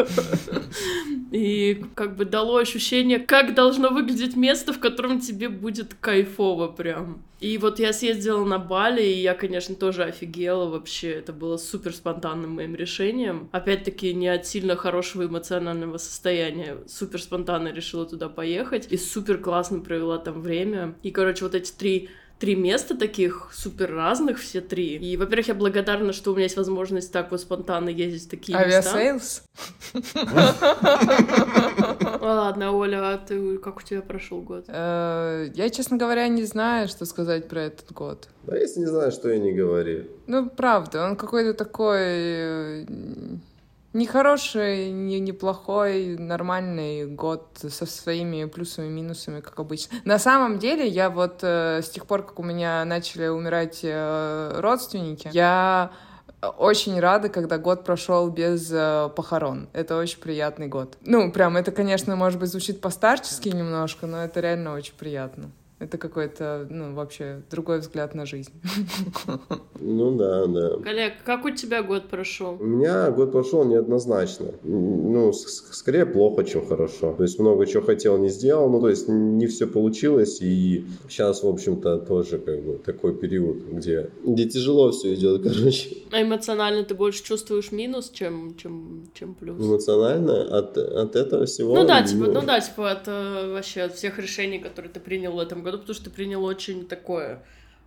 И 1.31 1.85
как 1.95 2.17
бы 2.17 2.25
дало 2.25 2.57
ощущение, 2.57 3.17
как 3.17 3.55
должно 3.55 3.89
выглядеть 3.89 4.35
место, 4.35 4.73
в 4.73 4.79
котором 4.79 5.21
тебе 5.21 5.47
будет 5.47 5.93
кайфово 5.93 6.67
прям. 6.67 7.23
И 7.39 7.57
вот 7.57 7.79
я 7.79 7.93
съездила 7.93 8.43
на 8.43 8.59
Бали, 8.59 9.01
и 9.01 9.21
я, 9.21 9.33
конечно, 9.33 9.73
тоже 9.75 10.03
офигела 10.03 10.67
вообще. 10.69 11.09
Это 11.09 11.31
было 11.31 11.55
супер 11.55 11.93
спонтанным 11.93 12.51
моим 12.51 12.75
решением. 12.75 13.49
Опять-таки, 13.53 14.13
не 14.13 14.27
от 14.27 14.45
сильно 14.45 14.75
хорошего 14.75 15.25
эмоционального 15.25 15.97
состояния. 15.97 16.77
Супер 16.85 17.21
спонтанно 17.21 17.69
решила 17.69 18.05
туда 18.05 18.27
поехать. 18.27 18.87
И 18.91 18.97
супер 18.97 19.37
классно 19.37 19.79
провела 19.79 20.19
там 20.19 20.41
время. 20.41 20.95
И, 21.01 21.11
короче, 21.11 21.45
вот 21.45 21.55
эти 21.55 21.71
три 21.71 22.09
три 22.41 22.55
места 22.55 22.97
таких 22.97 23.51
супер 23.53 23.93
разных, 23.93 24.39
все 24.39 24.61
три. 24.61 24.95
И, 24.95 25.15
во-первых, 25.15 25.49
я 25.49 25.53
благодарна, 25.53 26.11
что 26.11 26.31
у 26.31 26.33
меня 26.33 26.45
есть 26.45 26.57
возможность 26.57 27.13
так 27.13 27.29
вот 27.29 27.39
спонтанно 27.39 27.89
ездить 27.89 28.25
в 28.25 28.29
такие 28.31 28.57
места. 28.57 28.97
Aviasales? 28.97 29.43
Ладно, 32.19 32.71
Оля, 32.71 33.13
а 33.13 33.17
ты 33.19 33.59
как 33.59 33.77
у 33.77 33.81
тебя 33.81 34.01
прошел 34.01 34.41
год? 34.41 34.65
Э, 34.67 35.49
Я, 35.53 35.69
честно 35.69 35.97
говоря, 35.97 36.27
не 36.29 36.43
знаю, 36.43 36.87
что 36.87 37.05
сказать 37.05 37.47
про 37.47 37.61
этот 37.61 37.91
год. 37.91 38.27
Да 38.43 38.57
если 38.57 38.79
не 38.79 38.87
знаешь, 38.87 39.13
что 39.13 39.29
и 39.29 39.39
не 39.39 39.53
говори. 39.53 40.09
Ну, 40.25 40.49
правда, 40.49 41.05
он 41.05 41.17
какой-то 41.17 41.53
такой 41.53 42.87
э, 43.93 43.97
нехороший, 43.97 44.91
не 44.91 45.19
неплохой, 45.19 46.17
нормальный 46.17 47.05
год 47.05 47.47
со 47.57 47.85
своими 47.85 48.45
плюсами 48.45 48.87
и 48.87 48.89
минусами, 48.89 49.41
как 49.41 49.59
обычно. 49.59 49.97
На 50.05 50.19
самом 50.19 50.59
деле, 50.59 50.87
я 50.87 51.09
вот 51.09 51.39
э, 51.41 51.81
с 51.81 51.89
тех 51.89 52.05
пор, 52.05 52.23
как 52.23 52.39
у 52.39 52.43
меня 52.43 52.83
начали 52.85 53.27
умирать 53.27 53.79
э, 53.83 54.59
родственники, 54.59 55.29
я 55.33 55.91
очень 56.57 56.99
рада, 56.99 57.29
когда 57.29 57.57
год 57.57 57.83
прошел 57.83 58.29
без 58.29 58.71
э, 58.71 59.09
похорон. 59.15 59.69
Это 59.73 59.97
очень 59.97 60.19
приятный 60.19 60.67
год. 60.67 60.97
Ну, 61.01 61.31
прям, 61.31 61.55
это, 61.55 61.71
конечно, 61.71 62.15
может 62.15 62.39
быть, 62.39 62.49
звучит 62.49 62.81
постарчески 62.81 63.49
немножко, 63.49 64.07
но 64.07 64.23
это 64.23 64.39
реально 64.39 64.73
очень 64.73 64.95
приятно. 64.95 65.51
Это 65.81 65.97
какой-то, 65.97 66.67
ну, 66.69 66.93
вообще 66.93 67.41
другой 67.49 67.79
взгляд 67.79 68.13
на 68.13 68.27
жизнь. 68.27 68.51
Ну 69.79 70.15
да, 70.15 70.45
да. 70.45 70.75
Олег, 70.85 71.13
как 71.25 71.43
у 71.43 71.49
тебя 71.49 71.81
год 71.81 72.07
прошел? 72.07 72.55
У 72.59 72.65
меня 72.65 73.09
год 73.09 73.31
прошел 73.31 73.65
неоднозначно. 73.65 74.51
Ну, 74.63 75.33
скорее 75.33 76.05
плохо, 76.05 76.43
чем 76.43 76.67
хорошо. 76.67 77.15
То 77.17 77.23
есть 77.23 77.39
много 77.39 77.65
чего 77.65 77.81
хотел, 77.81 78.19
не 78.19 78.29
сделал. 78.29 78.69
Ну, 78.69 78.79
то 78.79 78.89
есть 78.89 79.07
не 79.07 79.47
все 79.47 79.65
получилось. 79.65 80.39
И 80.41 80.85
сейчас, 81.09 81.41
в 81.41 81.47
общем-то, 81.47 81.97
тоже 81.97 82.37
как 82.37 82.61
бы 82.61 82.77
такой 82.77 83.15
период, 83.15 83.63
где, 83.71 84.11
где 84.23 84.45
тяжело 84.45 84.91
все 84.91 85.15
идет, 85.15 85.41
короче. 85.43 85.97
А 86.11 86.21
эмоционально 86.21 86.83
ты 86.83 86.93
больше 86.93 87.23
чувствуешь 87.23 87.71
минус, 87.71 88.11
чем, 88.13 88.55
чем, 88.55 89.09
чем 89.15 89.33
плюс? 89.33 89.59
Эмоционально 89.59 90.43
от, 90.59 90.77
от 90.77 91.15
этого 91.15 91.47
всего. 91.47 91.73
Ну 91.73 91.87
да, 91.87 92.03
типа, 92.03 92.25
ну 92.25 92.41
да, 92.41 92.59
типа 92.59 92.91
от 92.91 93.07
э, 93.07 93.53
вообще 93.53 93.81
от 93.81 93.95
всех 93.95 94.19
решений, 94.19 94.59
которые 94.59 94.91
ты 94.91 94.99
принял 94.99 95.31
в 95.31 95.39
этом 95.39 95.63
году, 95.63 95.70
потому 95.79 95.95
что 95.95 96.05
ты 96.05 96.09
принял 96.09 96.43
очень 96.43 96.85
такое 96.85 97.43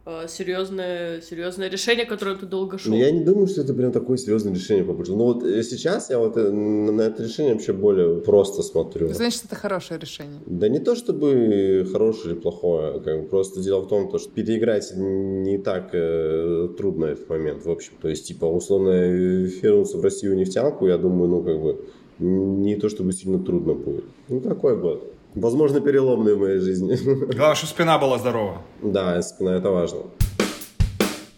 э, 0.06 0.26
серьезное, 0.28 1.20
серьезное 1.20 1.68
решение, 1.68 2.04
которое 2.04 2.36
ты 2.36 2.46
долго 2.46 2.78
шел. 2.78 2.92
Ну, 2.92 2.98
я 2.98 3.10
не 3.10 3.24
думаю, 3.24 3.46
что 3.46 3.62
это 3.62 3.74
прям 3.74 3.92
такое 3.92 4.16
серьезное 4.16 4.54
решение 4.54 4.84
по 4.84 4.92
большому. 4.92 5.18
Ну, 5.18 5.24
вот 5.24 5.44
э, 5.44 5.62
сейчас 5.62 6.10
я 6.10 6.18
вот 6.18 6.36
э, 6.36 6.50
на 6.50 7.02
это 7.02 7.22
решение 7.22 7.54
вообще 7.54 7.72
более 7.72 8.20
просто 8.20 8.62
смотрю. 8.62 9.12
Значит, 9.12 9.44
это 9.46 9.56
хорошее 9.56 9.98
решение. 10.00 10.40
Да 10.46 10.68
не 10.68 10.78
то 10.78 10.94
чтобы 10.94 11.86
хорошее 11.90 12.34
или 12.34 12.40
плохое, 12.40 13.00
как 13.00 13.22
бы 13.22 13.28
просто 13.28 13.60
дело 13.60 13.80
в 13.80 13.88
том, 13.88 14.10
то, 14.10 14.18
что 14.18 14.30
переиграть 14.30 14.92
не 14.94 15.58
так 15.58 15.90
э, 15.92 16.68
трудно 16.76 17.06
этот 17.06 17.28
момент, 17.28 17.64
в 17.64 17.70
общем. 17.70 17.92
То 18.00 18.08
есть, 18.08 18.26
типа, 18.26 18.44
условно, 18.46 18.90
вернуться 18.90 19.98
в 19.98 20.02
Россию 20.02 20.36
нефтянку, 20.36 20.86
я 20.86 20.98
думаю, 20.98 21.28
ну, 21.28 21.42
как 21.42 21.60
бы, 21.60 21.84
не 22.18 22.76
то 22.76 22.88
чтобы 22.88 23.12
сильно 23.12 23.42
трудно 23.42 23.74
будет. 23.74 24.04
Ну, 24.28 24.40
такой 24.40 24.76
год. 24.78 25.13
Возможно, 25.34 25.80
переломный 25.80 26.34
в 26.34 26.38
моей 26.38 26.58
жизни. 26.60 26.96
Главное, 27.34 27.54
чтобы 27.56 27.72
спина 27.72 27.98
была 27.98 28.18
здорова. 28.18 28.62
Да, 28.82 29.20
спина, 29.22 29.56
это 29.56 29.70
важно. 29.70 30.00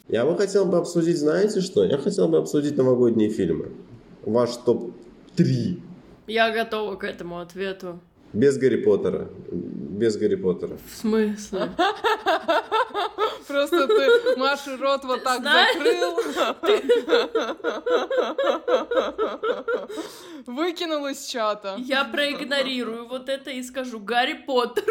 Я 0.09 0.25
бы 0.27 0.37
хотел 0.37 0.67
бы 0.67 0.77
обсудить, 0.77 1.19
знаете 1.19 1.61
что? 1.61 1.83
Я 1.85 1.97
хотел 1.99 2.29
бы 2.29 2.37
обсудить 2.39 2.77
новогодние 2.77 3.31
фильмы. 3.31 3.71
Ваш 4.25 4.57
топ-3. 4.57 5.81
Я 6.27 6.53
готова 6.53 6.97
к 6.97 7.05
этому 7.05 7.41
ответу. 7.41 7.99
Без 8.33 8.59
Гарри 8.59 8.77
Поттера. 8.77 9.29
Без 9.51 10.17
Гарри 10.17 10.37
Поттера. 10.37 10.77
В 10.87 10.97
смысле? 11.01 11.71
Просто 13.57 13.87
ты 13.89 14.37
Маше 14.37 14.77
рот 14.77 15.05
вот 15.05 15.23
так 15.25 15.41
Знаешь- 15.41 15.77
закрыл. 15.77 16.19
Выкинул 20.47 21.07
из 21.07 21.27
чата. 21.27 21.77
Я 21.79 22.05
проигнорирую 22.05 23.09
вот 23.09 23.29
это 23.29 23.51
и 23.51 23.63
скажу 23.63 23.99
Гарри 24.01 24.35
Поттер. 24.47 24.85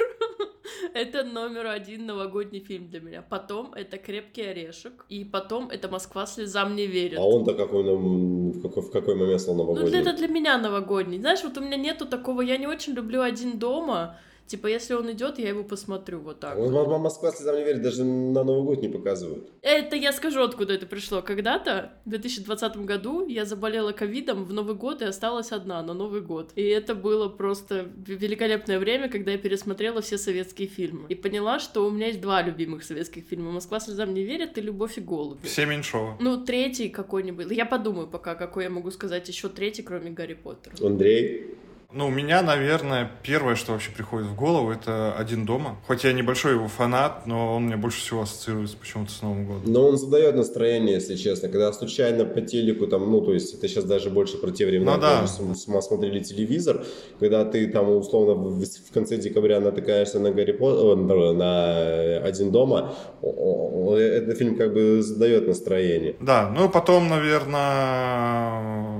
Это 0.94 1.24
номер 1.24 1.68
один 1.68 2.06
новогодний 2.08 2.60
фильм 2.60 2.88
для 2.90 3.00
меня. 3.00 3.22
Потом 3.30 3.74
это 3.74 3.98
Крепкий 3.98 4.42
орешек. 4.42 5.06
И 5.10 5.24
потом 5.24 5.70
это 5.70 5.88
Москва 5.88 6.26
слезам 6.26 6.76
не 6.76 6.88
верит. 6.88 7.20
А 7.20 7.22
он-то 7.22 7.54
какой, 7.54 7.84
в 7.84 8.62
какой, 8.62 8.82
в 8.84 8.92
какой 8.92 9.16
момент 9.16 9.42
стал 9.42 9.56
Ну, 9.56 9.64
новогодний? 9.64 9.92
для- 9.92 10.02
это 10.02 10.14
для 10.14 10.28
меня 10.28 10.58
новогодний. 10.58 11.20
Знаешь, 11.20 11.44
вот 11.44 11.58
у 11.58 11.62
меня 11.62 11.78
нету 11.78 12.06
такого, 12.06 12.42
я 12.42 12.58
не 12.58 12.68
очень 12.68 12.94
люблю 12.94 13.22
один 13.22 13.60
дома. 13.60 14.18
Типа, 14.48 14.68
если 14.68 14.94
он 14.94 15.12
идет, 15.12 15.40
я 15.40 15.50
его 15.50 15.64
посмотрю 15.64 16.20
вот 16.20 16.40
так. 16.40 16.56
Вот 16.56 16.70
М- 16.70 16.92
М- 16.92 17.02
Москва 17.02 17.32
слезам 17.32 17.56
не 17.58 17.64
верит, 17.64 17.82
даже 17.82 18.04
на 18.04 18.44
Новый 18.44 18.64
год 18.64 18.82
не 18.84 18.90
показывают. 18.90 19.50
Это 19.64 19.96
я 19.96 20.14
скажу, 20.14 20.44
откуда 20.44 20.74
это 20.74 20.86
пришло. 20.86 21.22
Когда-то, 21.24 21.94
в 22.06 22.10
2020 22.10 22.78
году, 22.86 23.28
я 23.28 23.46
заболела 23.46 23.92
ковидом 23.92 24.46
в 24.46 24.54
Новый 24.54 24.76
год 24.76 25.02
и 25.02 25.06
осталась 25.06 25.52
одна 25.52 25.82
на 25.82 25.94
Новый 25.96 26.22
год. 26.22 26.52
И 26.56 26.62
это 26.62 26.94
было 26.94 27.28
просто 27.28 27.88
великолепное 28.06 28.78
время, 28.78 29.10
когда 29.10 29.32
я 29.32 29.38
пересмотрела 29.40 30.02
все 30.02 30.18
советские 30.20 30.68
фильмы. 30.68 31.08
И 31.10 31.16
поняла, 31.16 31.60
что 31.60 31.86
у 31.86 31.90
меня 31.90 32.08
есть 32.08 32.22
два 32.22 32.44
любимых 32.44 32.84
советских 32.84 33.26
фильма. 33.26 33.52
«Москва 33.52 33.80
слезам 33.80 34.14
не 34.14 34.24
верит» 34.24 34.58
и 34.58 34.62
«Любовь 34.62 34.98
и 34.98 35.02
голуби». 35.02 35.48
Все 35.48 35.66
Меньшова. 35.66 36.18
Ну, 36.20 36.44
третий 36.46 36.90
какой-нибудь. 36.90 37.48
Я 37.52 37.66
подумаю 37.66 38.08
пока, 38.08 38.36
какой 38.36 38.66
я 38.66 38.70
могу 38.70 38.92
сказать 38.92 39.28
еще 39.28 39.50
третий, 39.50 39.82
кроме 39.82 40.12
Гарри 40.12 40.36
Поттера. 40.36 40.76
Андрей? 40.86 41.56
Ну, 41.92 42.08
у 42.08 42.10
меня, 42.10 42.42
наверное, 42.42 43.10
первое, 43.24 43.56
что 43.56 43.72
вообще 43.72 43.92
приходит 43.92 44.28
в 44.28 44.36
голову, 44.36 44.72
это 44.72 45.14
«Один 45.18 45.46
дома». 45.46 45.78
Хоть 45.88 46.04
я 46.04 46.14
небольшой 46.14 46.54
его 46.54 46.68
фанат, 46.68 47.26
но 47.26 47.56
он 47.56 47.66
мне 47.66 47.78
больше 47.78 48.00
всего 48.02 48.22
ассоциируется 48.22 48.78
почему-то 48.78 49.12
с 49.12 49.22
Новым 49.22 49.46
годом. 49.46 49.64
Но 49.66 49.88
он 49.88 49.98
задает 49.98 50.36
настроение, 50.36 50.96
если 50.96 51.16
честно. 51.16 51.50
Когда 51.50 51.72
случайно 51.74 52.26
по 52.26 52.42
телеку, 52.42 52.88
там, 52.88 53.10
ну, 53.10 53.22
то 53.22 53.34
есть 53.34 53.54
это 53.54 53.68
сейчас 53.68 53.86
даже 53.86 54.10
больше 54.10 54.38
про 54.38 54.52
те 54.52 54.66
времена, 54.66 54.96
Ну 54.96 55.02
да. 55.02 55.26
мы 55.40 55.82
смотрели 55.82 56.20
телевизор, 56.20 56.84
когда 57.20 57.46
ты 57.46 57.68
там, 57.68 57.90
условно, 57.90 58.34
в, 58.34 58.92
конце 58.94 59.18
декабря 59.18 59.60
натыкаешься 59.60 60.20
на 60.20 60.32
Гарри 60.32 60.52
Поттер, 60.54 60.96
на 61.34 62.18
«Один 62.18 62.52
дома», 62.52 62.96
о, 63.22 63.96
этот 63.98 64.38
фильм 64.38 64.56
как 64.56 64.74
бы 64.74 65.02
задает 65.02 65.48
настроение. 65.48 66.16
Да, 66.20 66.50
ну 66.56 66.70
потом, 66.70 67.08
наверное, 67.08 68.95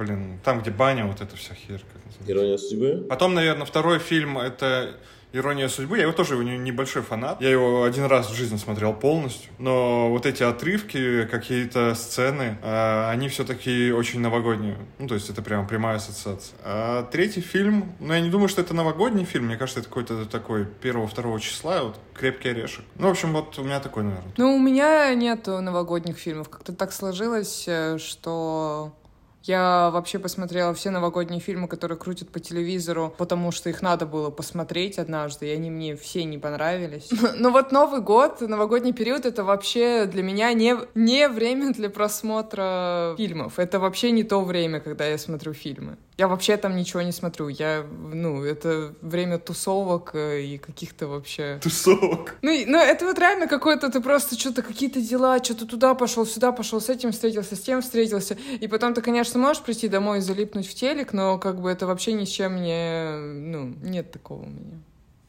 блин, 0.00 0.40
там, 0.44 0.60
где 0.60 0.70
баня, 0.70 1.06
вот 1.06 1.20
эта 1.20 1.36
вся 1.36 1.54
называется. 1.68 1.86
Ирония 2.26 2.56
судьбы? 2.58 3.06
Потом, 3.08 3.34
наверное, 3.34 3.66
второй 3.66 3.98
фильм— 3.98 4.38
это 4.38 4.94
«Ирония 5.32 5.68
судьбы». 5.68 5.96
Я 5.96 6.02
его 6.04 6.12
тоже 6.12 6.34
его 6.34 6.42
не- 6.42 6.58
небольшой 6.58 7.02
фанат. 7.02 7.40
Я 7.40 7.50
его 7.50 7.84
один 7.84 8.06
раз 8.06 8.28
в 8.30 8.34
жизни 8.34 8.56
смотрел 8.56 8.92
полностью. 8.92 9.52
Но 9.58 10.10
вот 10.10 10.26
эти 10.26 10.42
отрывки, 10.42 11.24
какие-то 11.30 11.94
сцены, 11.94 12.58
э, 12.62 13.10
они 13.10 13.28
все-таки 13.28 13.92
очень 13.92 14.20
новогодние. 14.20 14.76
Ну, 14.98 15.06
то 15.06 15.14
есть 15.14 15.30
это 15.30 15.40
прям 15.40 15.68
прямая 15.68 15.96
ассоциация. 15.96 16.56
А 16.64 17.04
третий 17.12 17.42
фильм, 17.42 17.92
ну, 18.00 18.12
я 18.12 18.20
не 18.20 18.30
думаю, 18.30 18.48
что 18.48 18.60
это 18.60 18.74
новогодний 18.74 19.24
фильм. 19.24 19.46
Мне 19.46 19.56
кажется, 19.56 19.80
это 19.80 19.88
какой-то 19.88 20.26
такой 20.26 20.64
первого-второго 20.64 21.38
числа, 21.40 21.84
вот 21.84 21.96
«Крепкий 22.14 22.48
орешек». 22.50 22.84
Ну, 22.96 23.06
в 23.06 23.10
общем, 23.10 23.32
вот 23.32 23.56
у 23.58 23.62
меня 23.62 23.78
такой, 23.80 24.02
наверное. 24.02 24.32
Ну, 24.36 24.56
у 24.56 24.58
меня 24.58 25.14
нету 25.14 25.60
новогодних 25.60 26.18
фильмов. 26.18 26.48
Как-то 26.48 26.72
так 26.72 26.92
сложилось, 26.92 27.64
э, 27.68 27.98
что 27.98 28.92
я 29.42 29.90
вообще 29.90 30.18
посмотрела 30.18 30.74
все 30.74 30.90
новогодние 30.90 31.40
фильмы, 31.40 31.68
которые 31.68 31.98
крутят 31.98 32.30
по 32.30 32.40
телевизору, 32.40 33.14
потому 33.16 33.52
что 33.52 33.70
их 33.70 33.82
надо 33.82 34.06
было 34.06 34.30
посмотреть 34.30 34.98
однажды, 34.98 35.48
и 35.48 35.50
они 35.50 35.70
мне 35.70 35.96
все 35.96 36.24
не 36.24 36.38
понравились. 36.38 37.10
Но 37.36 37.50
вот 37.50 37.72
Новый 37.72 38.00
год, 38.00 38.40
новогодний 38.40 38.92
период, 38.92 39.26
это 39.26 39.44
вообще 39.44 40.06
для 40.06 40.22
меня 40.22 40.52
не, 40.52 40.76
не 40.94 41.28
время 41.28 41.72
для 41.72 41.88
просмотра 41.90 43.14
фильмов. 43.16 43.58
Это 43.58 43.78
вообще 43.78 44.10
не 44.10 44.24
то 44.24 44.42
время, 44.42 44.80
когда 44.80 45.06
я 45.06 45.18
смотрю 45.18 45.52
фильмы. 45.54 45.96
Я 46.20 46.28
вообще 46.28 46.58
там 46.58 46.76
ничего 46.76 47.00
не 47.00 47.12
смотрю. 47.12 47.48
Я, 47.48 47.82
ну, 48.12 48.44
это 48.44 48.92
время 49.00 49.38
тусовок 49.38 50.10
э, 50.12 50.42
и 50.42 50.58
каких-то 50.58 51.06
вообще... 51.06 51.58
Тусовок. 51.62 52.36
Ну, 52.42 52.50
ну, 52.66 52.78
это 52.78 53.06
вот 53.06 53.18
реально 53.18 53.46
какое-то, 53.46 53.90
ты 53.90 54.02
просто 54.02 54.38
что-то, 54.38 54.60
какие-то 54.60 55.00
дела, 55.00 55.42
что-то 55.42 55.64
туда 55.64 55.94
пошел, 55.94 56.26
сюда 56.26 56.52
пошел, 56.52 56.78
с 56.78 56.90
этим 56.90 57.12
встретился, 57.12 57.56
с 57.56 57.60
тем 57.60 57.80
встретился. 57.80 58.36
И 58.60 58.68
потом 58.68 58.92
ты, 58.92 59.00
конечно, 59.00 59.40
можешь 59.40 59.62
прийти 59.62 59.88
домой 59.88 60.18
и 60.18 60.20
залипнуть 60.20 60.66
в 60.66 60.74
телек, 60.74 61.14
но 61.14 61.38
как 61.38 61.58
бы 61.62 61.70
это 61.70 61.86
вообще 61.86 62.12
ни 62.12 62.26
с 62.26 62.28
чем 62.28 62.60
не... 62.60 63.16
Ну, 63.16 63.72
нет 63.82 64.10
такого 64.10 64.42
у 64.42 64.46
меня. 64.46 64.78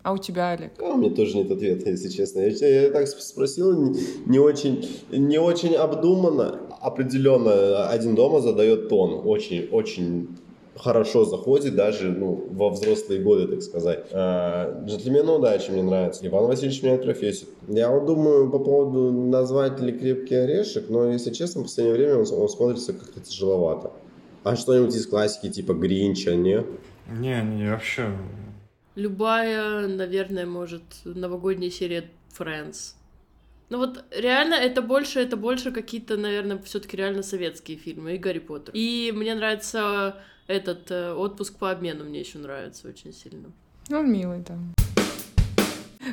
А 0.04 0.12
у 0.12 0.18
тебя, 0.18 0.50
Олег? 0.50 0.74
А 0.80 0.90
у 0.90 0.98
меня 0.98 1.16
тоже 1.16 1.38
нет 1.38 1.52
ответа, 1.52 1.90
если 1.90 2.10
честно. 2.10 2.42
Я, 2.42 2.82
я 2.82 2.90
так 2.90 3.08
спросил, 3.08 3.72
не, 3.82 3.98
не 4.26 4.40
очень, 4.40 4.86
не 5.10 5.38
очень 5.38 5.76
обдуманно. 5.76 6.60
Определенно, 6.82 7.88
один 7.88 8.16
дома 8.16 8.42
задает 8.42 8.90
тон. 8.90 9.22
Очень, 9.24 9.70
очень 9.72 10.28
хорошо 10.76 11.26
заходит 11.26 11.76
даже 11.76 12.10
ну, 12.10 12.48
во 12.52 12.70
взрослые 12.70 13.22
годы, 13.22 13.48
так 13.48 13.62
сказать. 13.62 14.06
А, 14.12 14.84
Джентльмену 14.86 15.36
удачи 15.36 15.72
мне 15.72 15.84
нравится. 15.84 16.26
Иван 16.26 16.46
Васильевич 16.46 16.82
меняет 16.84 17.04
профессию. 17.04 17.50
Я 17.68 17.90
вот 17.90 18.06
думаю 18.06 18.50
по 18.50 18.60
поводу 18.60 19.12
назвать 19.12 19.80
ли 19.80 19.92
крепкий 19.92 20.36
орешек, 20.36 20.90
но, 20.90 21.12
если 21.12 21.32
честно, 21.32 21.62
в 21.62 21.64
последнее 21.66 21.96
время 21.96 22.18
он, 22.18 22.26
он 22.32 22.50
смотрится 22.50 22.94
как-то 22.94 23.20
тяжеловато. 23.20 23.92
А 24.44 24.56
что-нибудь 24.56 24.96
из 24.96 25.06
классики, 25.06 25.50
типа 25.50 25.74
Гринча, 25.74 26.36
не? 26.36 26.64
Не, 27.10 27.42
не, 27.44 27.70
вообще... 27.70 28.12
Любая, 28.96 29.88
наверное, 29.88 30.46
может, 30.46 30.84
новогодняя 31.06 31.70
серия 31.70 32.10
Friends. 32.38 32.96
Ну 33.70 33.78
вот 33.78 34.04
реально 34.12 34.56
это 34.56 34.82
больше, 34.82 35.22
это 35.22 35.38
больше 35.38 35.72
какие-то, 35.72 36.18
наверное, 36.18 36.60
все-таки 36.60 36.98
реально 36.98 37.24
советские 37.24 37.78
фильмы 37.78 38.16
и 38.16 38.18
Гарри 38.18 38.40
Поттер. 38.40 38.74
И 38.74 39.14
мне 39.16 39.34
нравится 39.34 40.18
этот 40.52 40.92
э, 40.92 41.14
отпуск 41.14 41.58
по 41.58 41.72
обмену, 41.72 42.04
мне 42.04 42.20
еще 42.20 42.38
нравится 42.38 42.88
очень 42.88 43.14
сильно. 43.14 43.52
Ну, 43.90 44.04
милый, 44.04 44.44
да. 44.48 44.58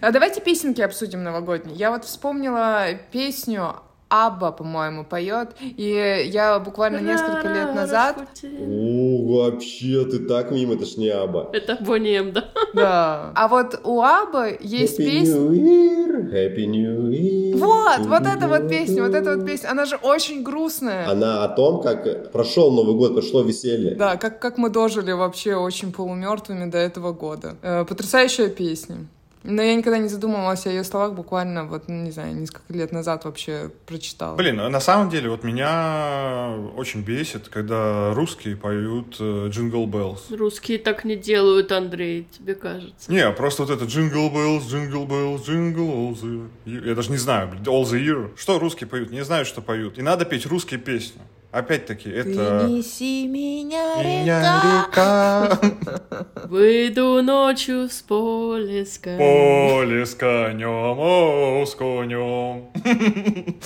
А 0.00 0.12
давайте 0.12 0.40
песенки 0.40 0.80
обсудим 0.80 1.22
новогодние. 1.22 1.76
Я 1.76 1.90
вот 1.90 2.04
вспомнила 2.04 2.94
песню 3.10 3.76
Абба, 4.08 4.52
по-моему, 4.52 5.04
поет. 5.04 5.50
И 5.60 6.30
я 6.32 6.58
буквально 6.58 6.98
несколько 6.98 7.48
лет 7.52 7.74
назад... 7.74 8.16
О, 8.42 9.44
вообще, 9.44 10.04
ты 10.04 10.20
так 10.20 10.50
мимо, 10.50 10.74
это 10.74 10.86
ж 10.86 10.96
не 10.96 11.08
Аба. 11.08 11.50
Это 11.52 11.76
Бонни 11.80 12.16
М, 12.16 12.32
да? 12.32 12.44
Да. 12.74 13.32
А 13.34 13.48
вот 13.48 13.80
у 13.84 14.00
Абба 14.00 14.48
есть 14.48 14.98
Happy 14.98 15.04
песня... 15.04 15.34
New 15.34 15.52
Year, 15.52 16.32
Happy 16.32 16.66
New 16.66 17.10
Year. 17.10 17.56
Вот, 17.56 18.06
вот 18.06 18.26
эта 18.26 18.48
вот 18.48 18.68
песня, 18.68 19.02
вот 19.02 19.14
эта 19.14 19.36
вот 19.36 19.46
песня, 19.46 19.70
она 19.70 19.84
же 19.84 19.96
очень 19.96 20.42
грустная. 20.42 21.08
Она 21.08 21.44
о 21.44 21.48
том, 21.48 21.82
как 21.82 22.32
прошел 22.32 22.70
Новый 22.70 22.94
год, 22.94 23.14
прошло 23.14 23.42
веселье. 23.42 23.94
Да, 23.94 24.16
как, 24.16 24.38
как 24.40 24.58
мы 24.58 24.70
дожили 24.70 25.12
вообще 25.12 25.54
очень 25.54 25.92
полумертвыми 25.92 26.70
до 26.70 26.78
этого 26.78 27.12
года. 27.12 27.56
Э, 27.62 27.84
потрясающая 27.84 28.48
песня. 28.48 29.06
Но 29.50 29.62
я 29.62 29.74
никогда 29.74 29.96
не 29.96 30.08
задумывалась 30.08 30.66
о 30.66 30.68
ее 30.68 30.84
словах, 30.84 31.14
буквально, 31.14 31.64
вот, 31.64 31.88
ну, 31.88 32.02
не 32.02 32.10
знаю, 32.10 32.36
несколько 32.36 32.70
лет 32.70 32.92
назад 32.92 33.24
вообще 33.24 33.70
прочитала. 33.86 34.36
Блин, 34.36 34.56
на 34.56 34.80
самом 34.80 35.08
деле, 35.08 35.30
вот 35.30 35.42
меня 35.42 36.54
очень 36.76 37.00
бесит, 37.00 37.48
когда 37.48 38.12
русские 38.12 38.56
поют 38.56 39.18
Jingle 39.18 39.86
Bells. 39.86 40.30
Русские 40.30 40.78
так 40.78 41.04
не 41.04 41.16
делают, 41.16 41.72
Андрей, 41.72 42.28
тебе 42.30 42.54
кажется. 42.54 43.10
Не, 43.10 43.30
просто 43.30 43.62
вот 43.62 43.70
это 43.70 43.86
Jingle 43.86 44.30
Bells, 44.30 44.64
Jingle 44.66 45.06
Bells, 45.08 45.46
Jingle 45.46 45.94
All 45.94 46.20
the 46.20 46.48
Year. 46.66 46.88
Я 46.88 46.94
даже 46.94 47.10
не 47.10 47.16
знаю, 47.16 47.48
блин, 47.48 47.62
All 47.62 47.84
the 47.84 47.98
Year. 47.98 48.30
Что 48.36 48.58
русские 48.58 48.86
поют? 48.86 49.10
Не 49.10 49.24
знаю, 49.24 49.46
что 49.46 49.62
поют. 49.62 49.98
И 49.98 50.02
надо 50.02 50.26
петь 50.26 50.44
русские 50.44 50.78
песни. 50.78 51.22
Опять-таки, 51.50 52.10
Ты 52.10 52.18
это... 52.18 52.66
неси 52.68 53.26
меня, 53.26 54.02
Меня 54.02 54.86
река. 54.86 55.58
река, 55.62 56.26
Выйду 56.44 57.22
ночью 57.22 57.88
с 57.88 58.02
поля 58.02 58.84
с 58.84 58.98
конем. 58.98 59.16
поле 59.18 60.04
с 60.04 60.14
конем, 60.14 60.68
о, 60.98 61.64
с 61.64 61.74
конем. 61.74 62.68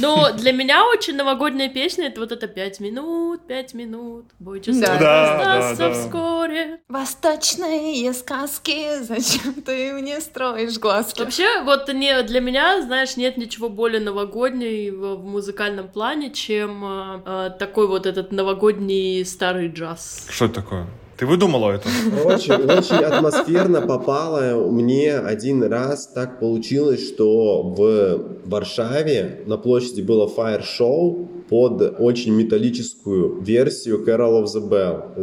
Но 0.00 0.32
для 0.32 0.52
меня 0.52 0.86
очень 0.86 1.14
новогодняя 1.16 1.68
песня 1.68 2.06
это 2.06 2.20
вот 2.20 2.32
это 2.32 2.46
пять 2.48 2.80
минут, 2.80 3.46
пять 3.46 3.74
минут. 3.74 4.24
Бой 4.38 4.60
часов 4.62 4.80
Да. 4.80 4.96
Да, 4.98 5.44
раздастся 5.58 5.76
да, 5.76 5.88
да. 5.88 5.94
вскоре. 6.02 6.80
Восточные 6.88 8.14
сказки, 8.14 9.02
зачем 9.02 9.54
ты 9.62 9.92
мне 9.92 10.20
строишь 10.22 10.78
глазки? 10.78 11.20
Вообще, 11.20 11.62
вот 11.64 11.92
не, 11.92 12.22
для 12.22 12.40
меня, 12.40 12.80
знаешь, 12.80 13.18
нет 13.18 13.36
ничего 13.36 13.68
более 13.68 14.00
новогоднего 14.00 15.16
в 15.16 15.24
музыкальном 15.26 15.88
плане, 15.88 16.30
чем 16.32 16.82
э, 17.26 17.50
такой 17.58 17.86
вот 17.86 18.06
этот 18.06 18.32
новогодний 18.32 19.24
старый 19.24 19.68
джаз. 19.68 20.26
Что 20.30 20.46
это 20.46 20.54
такое? 20.54 20.86
Ты 21.16 21.26
выдумала 21.26 21.72
это? 21.72 21.88
Очень, 22.24 22.52
очень 22.52 23.02
атмосферно 23.04 23.80
попало. 23.80 24.70
Мне 24.70 25.16
один 25.16 25.62
раз 25.64 26.08
так 26.08 26.40
получилось, 26.40 27.08
что 27.08 27.62
в 27.62 28.48
Варшаве 28.48 29.42
на 29.46 29.56
площади 29.56 30.02
было 30.02 30.28
фаер-шоу 30.28 31.35
под 31.48 32.00
очень 32.00 32.32
металлическую 32.34 33.40
версию 33.40 34.04
Carol 34.06 34.42
of 34.42 34.46
the 34.46 34.68
Bell. 34.68 35.16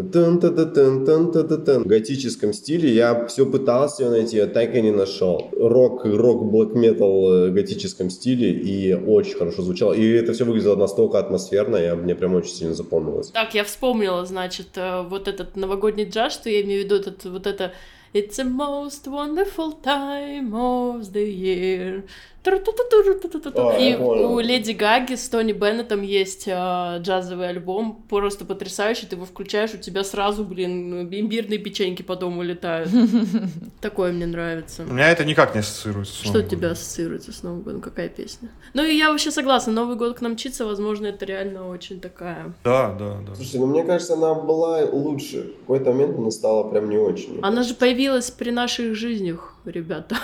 В 1.83 1.87
готическом 1.87 2.53
стиле 2.53 2.93
я 2.93 3.25
все 3.27 3.45
пытался 3.45 4.03
ее 4.03 4.09
найти, 4.09 4.37
я 4.37 4.47
так 4.47 4.75
и 4.75 4.81
не 4.81 4.91
нашел. 4.91 5.49
Рок, 5.57 6.05
рок, 6.05 6.51
блэк 6.51 6.75
метал 6.75 7.47
в 7.49 7.51
готическом 7.51 8.09
стиле 8.09 8.51
и 8.51 8.93
очень 8.93 9.35
хорошо 9.37 9.61
звучало. 9.61 9.93
И 9.93 10.11
это 10.11 10.33
все 10.33 10.45
выглядело 10.45 10.75
настолько 10.75 11.19
атмосферно, 11.19 11.77
я, 11.77 11.95
мне 11.95 12.15
прям 12.15 12.35
очень 12.35 12.53
сильно 12.53 12.73
запомнилось. 12.73 13.29
Так, 13.31 13.53
я 13.55 13.63
вспомнила, 13.63 14.25
значит, 14.25 14.67
э, 14.75 15.01
вот 15.07 15.27
этот 15.27 15.55
новогодний 15.55 16.05
джаз, 16.05 16.33
что 16.33 16.49
я 16.49 16.61
имею 16.61 16.81
в 16.81 16.85
виду, 16.85 16.95
этот, 16.95 17.25
вот 17.25 17.47
это 17.47 17.71
It's 18.13 18.37
the 18.37 18.43
most 18.43 19.07
wonderful 19.07 19.71
time 19.81 20.53
of 20.53 21.13
the 21.13 21.25
year. 21.25 22.03
А, 22.45 23.77
И 23.79 23.95
у 23.95 24.39
Леди 24.39 24.71
Гаги 24.71 25.15
с 25.15 25.29
Тони 25.29 25.53
Беннетом 25.53 26.01
есть 26.01 26.47
э, 26.47 26.97
джазовый 26.99 27.49
альбом, 27.49 28.03
просто 28.09 28.45
потрясающий. 28.45 29.05
Ты 29.05 29.15
его 29.15 29.25
включаешь, 29.25 29.73
у 29.73 29.77
тебя 29.77 30.03
сразу, 30.03 30.43
блин, 30.43 31.01
имбирные 31.03 31.57
печеньки 31.59 32.01
по 32.01 32.15
дому 32.15 32.43
летают. 32.43 32.89
Такое 33.81 34.11
мне 34.11 34.25
нравится. 34.25 34.83
У 34.83 34.93
меня 34.93 35.09
это 35.09 35.23
никак 35.25 35.53
не 35.55 35.61
ассоциируется 35.61 36.13
с 36.13 36.17
Что 36.17 36.29
у 36.29 36.33
Новым 36.33 36.49
тебя 36.49 36.59
годом. 36.59 36.71
ассоциируется 36.73 37.31
с 37.31 37.43
Новым 37.43 37.61
годом? 37.61 37.81
Какая 37.81 38.09
песня? 38.09 38.49
Ну 38.73 38.83
и 38.83 38.95
я 38.95 39.11
вообще 39.11 39.31
согласна, 39.31 39.71
Новый 39.73 39.95
год 39.95 40.17
к 40.17 40.21
нам 40.21 40.33
мчится, 40.33 40.65
возможно, 40.65 41.07
это 41.07 41.25
реально 41.25 41.69
очень 41.69 41.99
такая... 41.99 42.53
Да, 42.63 42.93
да, 42.99 43.17
да. 43.27 43.35
Слушай, 43.35 43.59
ну 43.59 43.67
мне 43.67 43.83
кажется, 43.83 44.13
она 44.13 44.33
была 44.33 44.79
лучше. 44.85 45.53
В 45.57 45.59
какой-то 45.61 45.91
момент 45.91 46.17
она 46.17 46.31
стала 46.31 46.69
прям 46.69 46.89
не 46.89 46.97
очень. 46.97 47.39
Она 47.41 47.63
же 47.63 47.73
появилась 47.73 48.31
при 48.31 48.51
наших 48.51 48.95
жизнях, 48.95 49.52
ребята. 49.65 50.15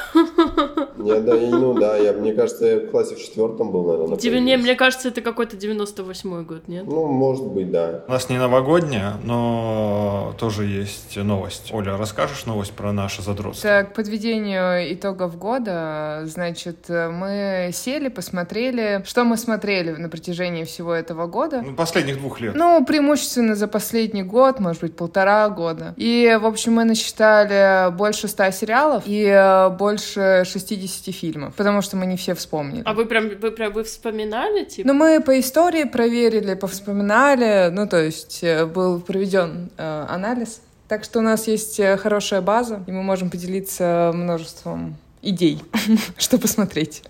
Я, 0.98 1.20
да, 1.22 1.34
я- 1.36 1.50
ну 1.50 1.74
да, 1.80 1.96
я, 1.98 2.14
мне 2.14 2.34
кажется, 2.34 2.66
я 2.66 2.78
в 2.80 2.92
классе 2.92 3.16
в 3.16 3.20
четвертом 3.22 3.72
был, 3.72 3.86
наверное. 3.92 4.18
Тебе- 4.18 4.40
не, 4.42 4.58
мне 4.58 4.76
кажется, 4.76 5.08
это 5.08 5.22
какой-то 5.22 5.56
98-й 5.56 6.44
год, 6.44 6.68
нет? 6.68 6.86
Ну, 6.86 7.06
может 7.08 7.46
быть, 7.46 7.72
да. 7.72 8.04
У 8.08 8.12
нас 8.12 8.30
не 8.30 8.38
новогодняя, 8.38 9.14
но 9.24 10.34
тоже 10.40 10.66
есть 10.66 11.16
новость. 11.18 11.70
Оля, 11.74 11.98
расскажешь 11.98 12.46
новость 12.46 12.74
про 12.74 12.92
наше 12.92 13.22
задротство? 13.22 13.70
Так, 13.70 13.92
к 13.94 13.96
подведению 13.96 14.94
итогов 14.94 15.38
года, 15.38 16.22
значит, 16.26 16.90
мы 16.90 17.70
сели, 17.74 18.10
посмотрели, 18.10 19.02
что 19.06 19.24
мы 19.24 19.38
смотрели 19.38 19.92
на 19.92 20.10
протяжении 20.10 20.64
всего 20.66 20.94
этого 20.94 21.28
года. 21.28 21.62
Ну, 21.66 21.76
последних 21.76 22.18
двух 22.18 22.42
лет. 22.42 22.56
Ну, 22.56 22.84
преимущественно 22.86 23.56
за 23.56 23.68
последний 23.68 24.24
год, 24.24 24.60
может 24.60 24.82
быть, 24.82 24.96
полтора 24.96 25.48
года. 25.50 25.94
И, 25.98 26.38
в 26.42 26.46
общем, 26.46 26.74
мы 26.74 26.84
насчитали 26.84 27.92
больше 27.96 28.28
ста 28.28 28.52
сериалов 28.52 29.04
и 29.06 29.29
э, 29.30 29.70
больше 29.70 30.44
60 30.46 31.14
фильмов, 31.14 31.56
потому 31.56 31.82
что 31.82 31.98
мы 31.98 32.06
не 32.06 32.18
все 32.18 32.34
вспомнили. 32.34 32.84
А 32.86 32.94
вы 32.94 33.06
прям, 33.06 33.30
вы 33.30 33.52
прям, 33.52 33.74
вы 33.74 33.84
вспоминали, 33.84 34.66
типа? 34.66 34.88
Ну, 34.88 34.94
мы 34.94 35.22
по 35.22 35.40
истории 35.40 35.86
проверили, 35.86 36.56
повспоминали, 36.56 37.70
ну, 37.70 37.88
то 37.88 38.04
есть 38.04 38.44
э, 38.44 38.66
был 38.66 39.00
проведен 39.00 39.70
э, 39.78 40.06
анализ. 40.10 40.62
Так 40.88 41.04
что 41.04 41.20
у 41.20 41.22
нас 41.22 41.48
есть 41.48 41.80
э, 41.80 41.98
хорошая 41.98 42.42
база, 42.42 42.84
и 42.88 42.92
мы 42.92 43.04
можем 43.04 43.30
поделиться 43.30 44.12
множеством 44.14 44.98
идей, 45.22 45.62
что 46.18 46.38
посмотреть. 46.38 47.04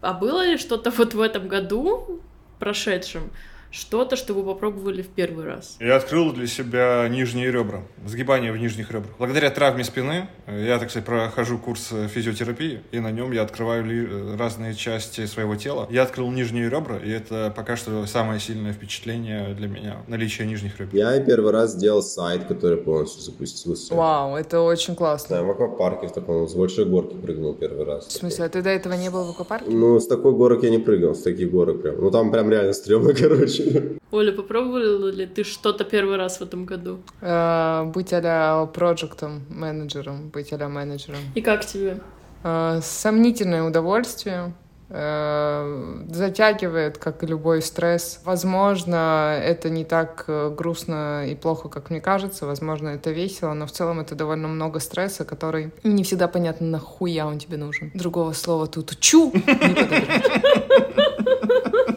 А 0.00 0.12
было 0.12 0.44
ли 0.46 0.58
что-то 0.58 0.90
вот 0.90 1.14
в 1.14 1.20
этом 1.20 1.48
году, 1.48 2.20
прошедшем, 2.58 3.30
что-то, 3.74 4.14
что 4.14 4.34
вы 4.34 4.44
попробовали 4.44 5.02
в 5.02 5.08
первый 5.08 5.44
раз? 5.44 5.76
Я 5.80 5.96
открыл 5.96 6.32
для 6.32 6.46
себя 6.46 7.08
нижние 7.08 7.50
ребра, 7.50 7.82
сгибание 8.06 8.52
в 8.52 8.56
нижних 8.56 8.92
ребрах. 8.92 9.12
Благодаря 9.18 9.50
травме 9.50 9.82
спины, 9.82 10.28
э, 10.46 10.64
я, 10.66 10.78
так 10.78 10.90
сказать, 10.90 11.04
прохожу 11.04 11.58
курс 11.58 11.88
э, 11.90 12.06
физиотерапии, 12.06 12.82
и 12.92 13.00
на 13.00 13.10
нем 13.10 13.32
я 13.32 13.42
открываю 13.42 13.84
э, 13.84 14.36
разные 14.36 14.74
части 14.74 15.26
своего 15.26 15.56
тела. 15.56 15.88
Я 15.90 16.04
открыл 16.04 16.30
нижние 16.30 16.70
ребра, 16.70 16.98
и 16.98 17.10
это 17.10 17.52
пока 17.54 17.74
что 17.76 18.06
самое 18.06 18.38
сильное 18.38 18.72
впечатление 18.72 19.54
для 19.54 19.66
меня, 19.66 19.96
наличие 20.06 20.46
нижних 20.46 20.78
ребер. 20.78 20.94
Я 20.94 21.20
первый 21.20 21.50
раз 21.50 21.72
сделал 21.72 22.02
сайт, 22.02 22.44
который 22.44 22.76
полностью 22.76 23.22
запустился. 23.22 23.92
Вау, 23.92 24.36
это 24.36 24.60
очень 24.60 24.94
классно. 24.94 25.36
Да, 25.36 25.42
в 25.42 25.50
аквапарке 25.50 26.06
в 26.06 26.12
таком, 26.12 26.48
с 26.48 26.54
большой 26.54 26.84
горки 26.84 27.16
прыгнул 27.16 27.54
первый 27.54 27.84
раз. 27.84 28.06
В 28.06 28.12
смысле, 28.12 28.44
а 28.44 28.48
ты 28.48 28.62
до 28.62 28.70
этого 28.70 28.92
не 28.92 29.10
был 29.10 29.24
в 29.24 29.30
аквапарке? 29.30 29.68
Ну, 29.68 29.98
с 29.98 30.06
такой 30.06 30.32
горок 30.32 30.62
я 30.62 30.70
не 30.70 30.78
прыгал, 30.78 31.16
с 31.16 31.22
таких 31.22 31.50
горок 31.50 31.82
прям. 31.82 32.00
Ну, 32.00 32.12
там 32.12 32.30
прям 32.30 32.48
реально 32.50 32.72
стрёмно, 32.72 33.12
короче. 33.18 33.63
Оля, 34.10 34.32
попробовала 34.32 35.08
ли 35.10 35.26
ты 35.26 35.42
что-то 35.44 35.84
первый 35.84 36.16
раз 36.16 36.38
в 36.38 36.42
этом 36.42 36.64
году? 36.66 36.98
Э, 37.20 37.84
Быть 37.84 38.12
а-ля 38.12 38.66
проектом, 38.72 39.42
менеджером, 39.48 40.28
быть 40.28 40.52
а-ля 40.52 40.68
менеджером. 40.68 41.18
И 41.34 41.40
как 41.40 41.64
тебе? 41.66 41.98
Э, 42.44 42.80
Сомнительное 42.82 43.62
удовольствие. 43.64 44.52
э, 44.90 46.04
Затягивает, 46.10 46.98
как 46.98 47.22
и 47.24 47.26
любой 47.26 47.60
стресс. 47.62 48.20
Возможно, 48.24 49.36
это 49.42 49.68
не 49.70 49.84
так 49.84 50.26
грустно 50.56 51.26
и 51.28 51.34
плохо, 51.34 51.68
как 51.68 51.90
мне 51.90 52.00
кажется. 52.00 52.46
Возможно, 52.46 52.90
это 52.90 53.10
весело, 53.10 53.54
но 53.54 53.66
в 53.66 53.72
целом 53.72 53.98
это 54.00 54.14
довольно 54.14 54.46
много 54.46 54.78
стресса, 54.80 55.24
который 55.24 55.72
не 55.82 56.04
всегда 56.04 56.28
понятно, 56.28 56.66
нахуя 56.68 57.26
он 57.26 57.38
тебе 57.38 57.56
нужен. 57.56 57.90
Другого 57.94 58.32
слова 58.32 58.66
тут 58.68 58.96
чу 59.00 59.32
не 59.34 59.40
подобрать. 59.40 60.22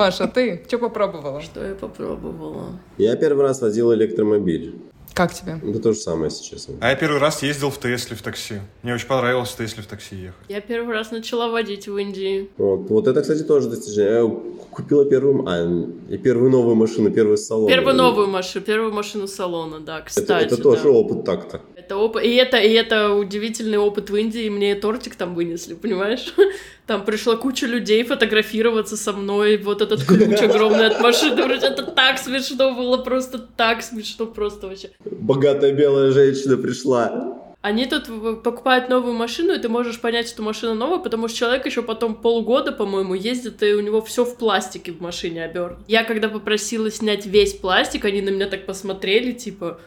Маша, 0.00 0.26
ты 0.28 0.64
что 0.66 0.78
попробовала? 0.78 1.42
Что 1.42 1.62
я 1.62 1.74
попробовала? 1.74 2.80
Я 2.96 3.16
первый 3.16 3.42
раз 3.42 3.60
водил 3.60 3.92
электромобиль. 3.92 4.76
Как 5.12 5.34
тебе? 5.34 5.60
Это 5.62 5.78
то 5.78 5.92
же 5.92 5.98
самое, 5.98 6.30
если 6.30 6.42
честно. 6.42 6.76
А 6.80 6.88
я 6.88 6.96
первый 6.96 7.20
раз 7.20 7.42
ездил 7.42 7.68
в 7.70 7.78
Тесле 7.78 8.16
в 8.16 8.22
такси. 8.22 8.60
Мне 8.82 8.94
очень 8.94 9.08
понравилось 9.08 9.50
в 9.50 9.56
Тесле 9.58 9.82
в 9.82 9.86
такси 9.86 10.16
ехать. 10.16 10.40
Я 10.48 10.62
первый 10.62 10.94
раз 10.94 11.10
начала 11.10 11.48
водить 11.48 11.86
в 11.86 11.98
Индии. 11.98 12.48
Вот, 12.56 12.88
вот 12.88 13.08
это, 13.08 13.20
кстати, 13.20 13.42
тоже 13.42 13.68
достижение. 13.68 14.22
Я 14.22 14.40
купила 14.70 15.04
первую, 15.04 15.44
а, 15.46 16.14
и 16.14 16.16
первую 16.16 16.50
новую 16.50 16.76
машину, 16.76 17.10
первый 17.10 17.36
салон. 17.36 17.68
Первую 17.68 17.94
новую 17.94 18.28
машину, 18.28 18.64
первую 18.64 18.94
машину 18.94 19.26
салона, 19.26 19.80
да, 19.80 19.98
Это, 19.98 20.06
кстати. 20.06 20.46
это 20.46 20.62
тоже 20.62 20.84
да. 20.84 20.90
опыт 20.90 21.24
так-то. 21.24 21.60
Это 21.90 21.96
опыт, 21.96 22.22
и 22.22 22.36
это, 22.36 22.56
и 22.56 22.72
это 22.72 23.14
удивительный 23.14 23.78
опыт 23.78 24.10
в 24.10 24.16
Индии, 24.16 24.48
мне 24.48 24.76
тортик 24.76 25.16
там 25.16 25.34
вынесли, 25.34 25.74
понимаешь? 25.74 26.32
Там 26.86 27.04
пришла 27.04 27.36
куча 27.36 27.66
людей 27.66 28.04
фотографироваться 28.04 28.96
со 28.96 29.12
мной, 29.12 29.56
вот 29.56 29.82
этот 29.82 30.04
ключ 30.04 30.40
огромный 30.42 30.86
от 30.86 31.00
машины, 31.00 31.40
это 31.52 31.82
так 31.82 32.18
смешно 32.18 32.74
было, 32.74 32.98
просто 32.98 33.38
так 33.38 33.82
смешно, 33.82 34.26
просто 34.26 34.68
вообще. 34.68 34.90
Богатая 35.04 35.72
белая 35.72 36.12
женщина 36.12 36.56
пришла. 36.56 37.38
Они 37.60 37.86
тут 37.86 38.04
покупают 38.44 38.88
новую 38.88 39.14
машину, 39.14 39.52
и 39.52 39.58
ты 39.58 39.68
можешь 39.68 40.00
понять, 40.00 40.28
что 40.28 40.42
машина 40.42 40.74
новая, 40.74 40.98
потому 40.98 41.26
что 41.26 41.38
человек 41.38 41.66
еще 41.66 41.82
потом 41.82 42.14
полгода, 42.14 42.70
по-моему, 42.70 43.14
ездит, 43.14 43.64
и 43.64 43.74
у 43.74 43.80
него 43.80 44.00
все 44.00 44.24
в 44.24 44.36
пластике 44.36 44.92
в 44.92 45.00
машине 45.00 45.44
обернуто. 45.44 45.82
Я 45.88 46.04
когда 46.04 46.28
попросила 46.28 46.88
снять 46.88 47.26
весь 47.26 47.54
пластик, 47.54 48.04
они 48.04 48.22
на 48.22 48.30
меня 48.30 48.46
так 48.46 48.64
посмотрели, 48.64 49.32
типа, 49.32 49.80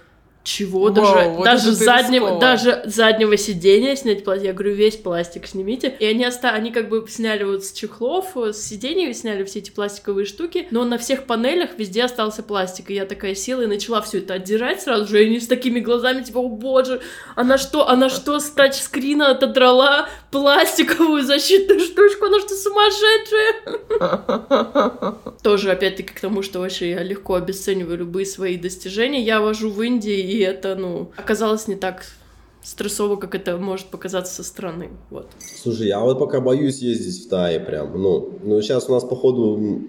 чего? 0.43 0.84
Вау, 0.84 0.93
даже 0.93 1.29
вот 1.29 1.45
даже, 1.45 1.71
заднего, 1.71 2.39
даже 2.39 2.82
заднего 2.86 3.38
сидения 3.38 3.95
снять 3.95 4.23
пластик. 4.23 4.45
Я 4.45 4.53
говорю, 4.53 4.73
весь 4.73 4.97
пластик 4.97 5.47
снимите. 5.47 5.95
И 5.99 6.06
они, 6.06 6.25
оста... 6.25 6.49
они 6.49 6.71
как 6.71 6.89
бы 6.89 7.06
сняли 7.08 7.43
вот 7.43 7.63
с 7.63 7.71
чехлов, 7.71 8.36
э, 8.36 8.51
с 8.51 8.62
сидений 8.62 9.13
сняли 9.13 9.43
все 9.43 9.60
эти 9.60 9.71
пластиковые 9.71 10.25
штуки, 10.25 10.67
но 10.71 10.84
на 10.84 10.97
всех 10.97 11.25
панелях 11.25 11.77
везде 11.77 12.03
остался 12.03 12.43
пластик. 12.43 12.91
И 12.91 12.93
я 12.93 13.06
такая 13.06 13.36
села 13.36 13.62
и 13.62 13.67
начала 13.67 14.01
все 14.01 14.17
это 14.19 14.34
отдирать 14.34 14.82
сразу 14.82 15.08
же, 15.08 15.23
и 15.23 15.27
они 15.27 15.39
с 15.39 15.47
такими 15.47 15.79
глазами, 15.79 16.23
типа, 16.23 16.39
о 16.39 16.49
боже, 16.49 17.01
она 17.36 17.58
что, 17.58 17.88
она 17.88 18.10
что 18.10 18.39
с 18.39 18.49
тачскрина 18.49 19.32
отодрала 19.32 20.10
пластиковую 20.32 21.23
защитную 21.23 21.79
штучку, 21.79 22.25
она 22.25 22.39
что, 22.39 22.56
сумасшедшая? 22.56 23.53
Тоже, 25.43 25.71
опять-таки, 25.71 26.13
к 26.13 26.19
тому, 26.19 26.41
что 26.41 26.60
вообще 26.60 26.91
я 26.91 27.03
легко 27.03 27.36
обесцениваю 27.36 27.97
любые 27.99 28.25
свои 28.25 28.58
достижения. 28.58 29.21
Я 29.21 29.39
вожу 29.41 29.69
в 29.69 29.82
Индии, 29.82 30.33
и 30.34 30.39
это, 30.39 30.76
ну, 30.76 31.12
оказалось 31.15 31.67
не 31.67 31.76
так 31.76 32.06
стрессово, 32.63 33.17
как 33.17 33.36
это 33.36 33.58
может 33.58 33.88
показаться 33.88 34.34
со 34.34 34.43
стороны. 34.43 34.89
Вот. 35.12 35.28
Слушай, 35.39 35.88
я 35.88 36.00
вот 36.00 36.17
пока 36.17 36.41
боюсь 36.41 36.80
ездить 36.80 37.26
в 37.26 37.30
Тае 37.30 37.60
прям. 37.60 38.02
Ну, 38.02 38.39
ну 38.41 38.62
сейчас 38.62 38.89
у 38.89 38.93
нас, 38.93 39.04
походу, 39.04 39.82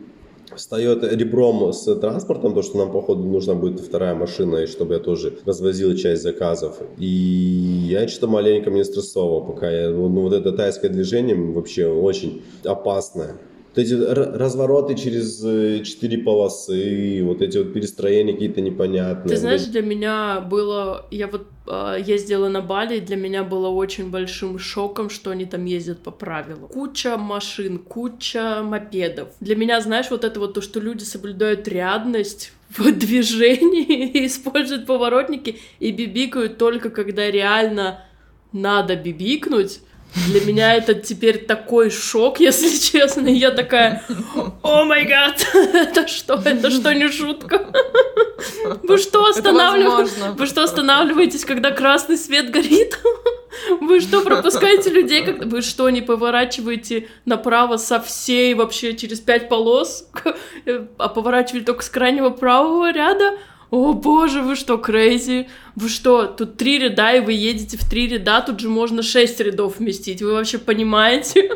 встает 0.55 1.03
ребром 1.03 1.73
с 1.73 1.95
транспортом, 1.95 2.55
то, 2.55 2.63
что 2.63 2.77
нам, 2.77 2.93
походу, 2.93 3.23
нужна 3.23 3.55
будет 3.55 3.81
вторая 3.81 4.15
машина, 4.15 4.57
и 4.57 4.67
чтобы 4.67 4.95
я 4.95 5.01
тоже 5.01 5.39
развозил 5.47 5.97
часть 5.97 6.23
заказов. 6.23 6.77
И 6.99 7.07
я 7.07 8.07
что-то 8.07 8.27
маленько 8.27 8.71
мне 8.71 8.85
стрессово, 8.85 9.47
пока 9.47 9.71
я, 9.71 9.89
ну, 9.89 10.09
вот 10.21 10.35
это 10.35 10.53
тайское 10.53 10.91
движение 10.91 11.37
вообще 11.37 11.87
очень 11.87 12.43
опасное. 12.65 13.37
Вот 13.75 13.83
эти 13.83 13.93
развороты 13.95 14.95
через 14.95 15.45
э, 15.45 15.83
четыре 15.83 16.19
полосы, 16.19 17.23
вот 17.25 17.43
эти 17.43 17.59
вот 17.59 17.73
перестроения 17.73 18.33
какие-то 18.33 18.61
непонятные. 18.61 19.29
Ты 19.29 19.37
знаешь, 19.37 19.65
для 19.65 19.83
меня 19.83 20.41
было... 20.41 21.07
Я 21.11 21.27
вот 21.27 21.49
э, 21.67 21.97
ездила 22.07 22.49
на 22.49 22.61
Бали, 22.61 22.99
и 22.99 23.01
для 23.01 23.17
меня 23.17 23.43
было 23.43 23.69
очень 23.69 24.11
большим 24.11 24.61
шоком, 24.61 25.11
что 25.11 25.33
они 25.33 25.45
там 25.45 25.65
ездят 25.65 25.99
по 25.99 26.13
правилам. 26.13 26.69
Куча 26.69 27.17
машин, 27.17 27.79
куча 27.79 28.63
мопедов. 28.63 29.31
Для 29.41 29.57
меня, 29.57 29.81
знаешь, 29.81 30.07
вот 30.09 30.23
это 30.23 30.39
вот 30.39 30.55
то, 30.55 30.61
что 30.61 30.79
люди 30.79 31.03
соблюдают 31.03 31.67
рядность 31.67 32.53
в 32.79 32.93
движении 32.93 34.09
и 34.09 34.27
используют 34.27 34.87
поворотники 34.87 35.59
и 35.81 35.91
бибикают 35.91 36.59
только 36.59 36.91
когда 36.91 37.29
реально 37.29 38.05
надо 38.53 38.95
бибикнуть, 38.95 39.81
для 40.27 40.40
меня 40.40 40.75
это 40.75 40.95
теперь 40.95 41.45
такой 41.45 41.90
шок, 41.90 42.40
если 42.40 42.69
честно. 42.93 43.29
Я 43.29 43.51
такая, 43.51 44.03
о 44.62 44.85
май 44.85 45.05
гад, 45.05 45.45
это 45.55 46.07
что? 46.07 46.40
Это 46.45 46.71
что, 46.71 46.93
не 46.95 47.09
шутка? 47.09 47.67
Вы 48.83 48.99
что, 48.99 49.27
останавливаетесь? 49.27 50.14
Вы 50.37 50.47
что, 50.47 50.62
останавливаетесь, 50.62 51.45
когда 51.45 51.71
красный 51.71 52.17
свет 52.17 52.51
горит? 52.51 52.99
Вы 53.81 54.01
что, 54.01 54.21
пропускаете 54.21 54.90
людей? 54.90 55.25
Как... 55.25 55.45
Вы 55.47 55.62
что, 55.62 55.88
не 55.90 56.03
поворачиваете 56.03 57.09
направо 57.25 57.77
со 57.77 58.01
всей 58.01 58.55
вообще 58.55 58.95
через 58.97 59.21
пять 59.21 59.49
полос, 59.49 60.09
а 60.99 61.09
поворачиваете 61.09 61.67
только 61.67 61.83
с 61.83 61.88
крайнего 61.88 62.31
правого 62.31 62.93
ряда? 62.93 63.38
О 63.75 63.93
боже, 63.93 64.41
вы 64.41 64.55
что, 64.55 64.79
крейзи? 64.79 65.49
Вы 65.75 65.89
что, 65.89 66.27
тут 66.27 66.57
три 66.57 66.79
ряда, 66.79 67.13
и 67.15 67.19
вы 67.19 67.33
едете 67.33 67.77
в 67.77 67.91
три 67.91 68.07
ряда, 68.07 68.41
тут 68.41 68.61
же 68.61 68.69
можно 68.69 69.03
шесть 69.03 69.41
рядов 69.41 69.81
вместить. 69.81 70.23
Вы 70.23 70.33
вообще 70.33 70.59
понимаете? 70.59 71.51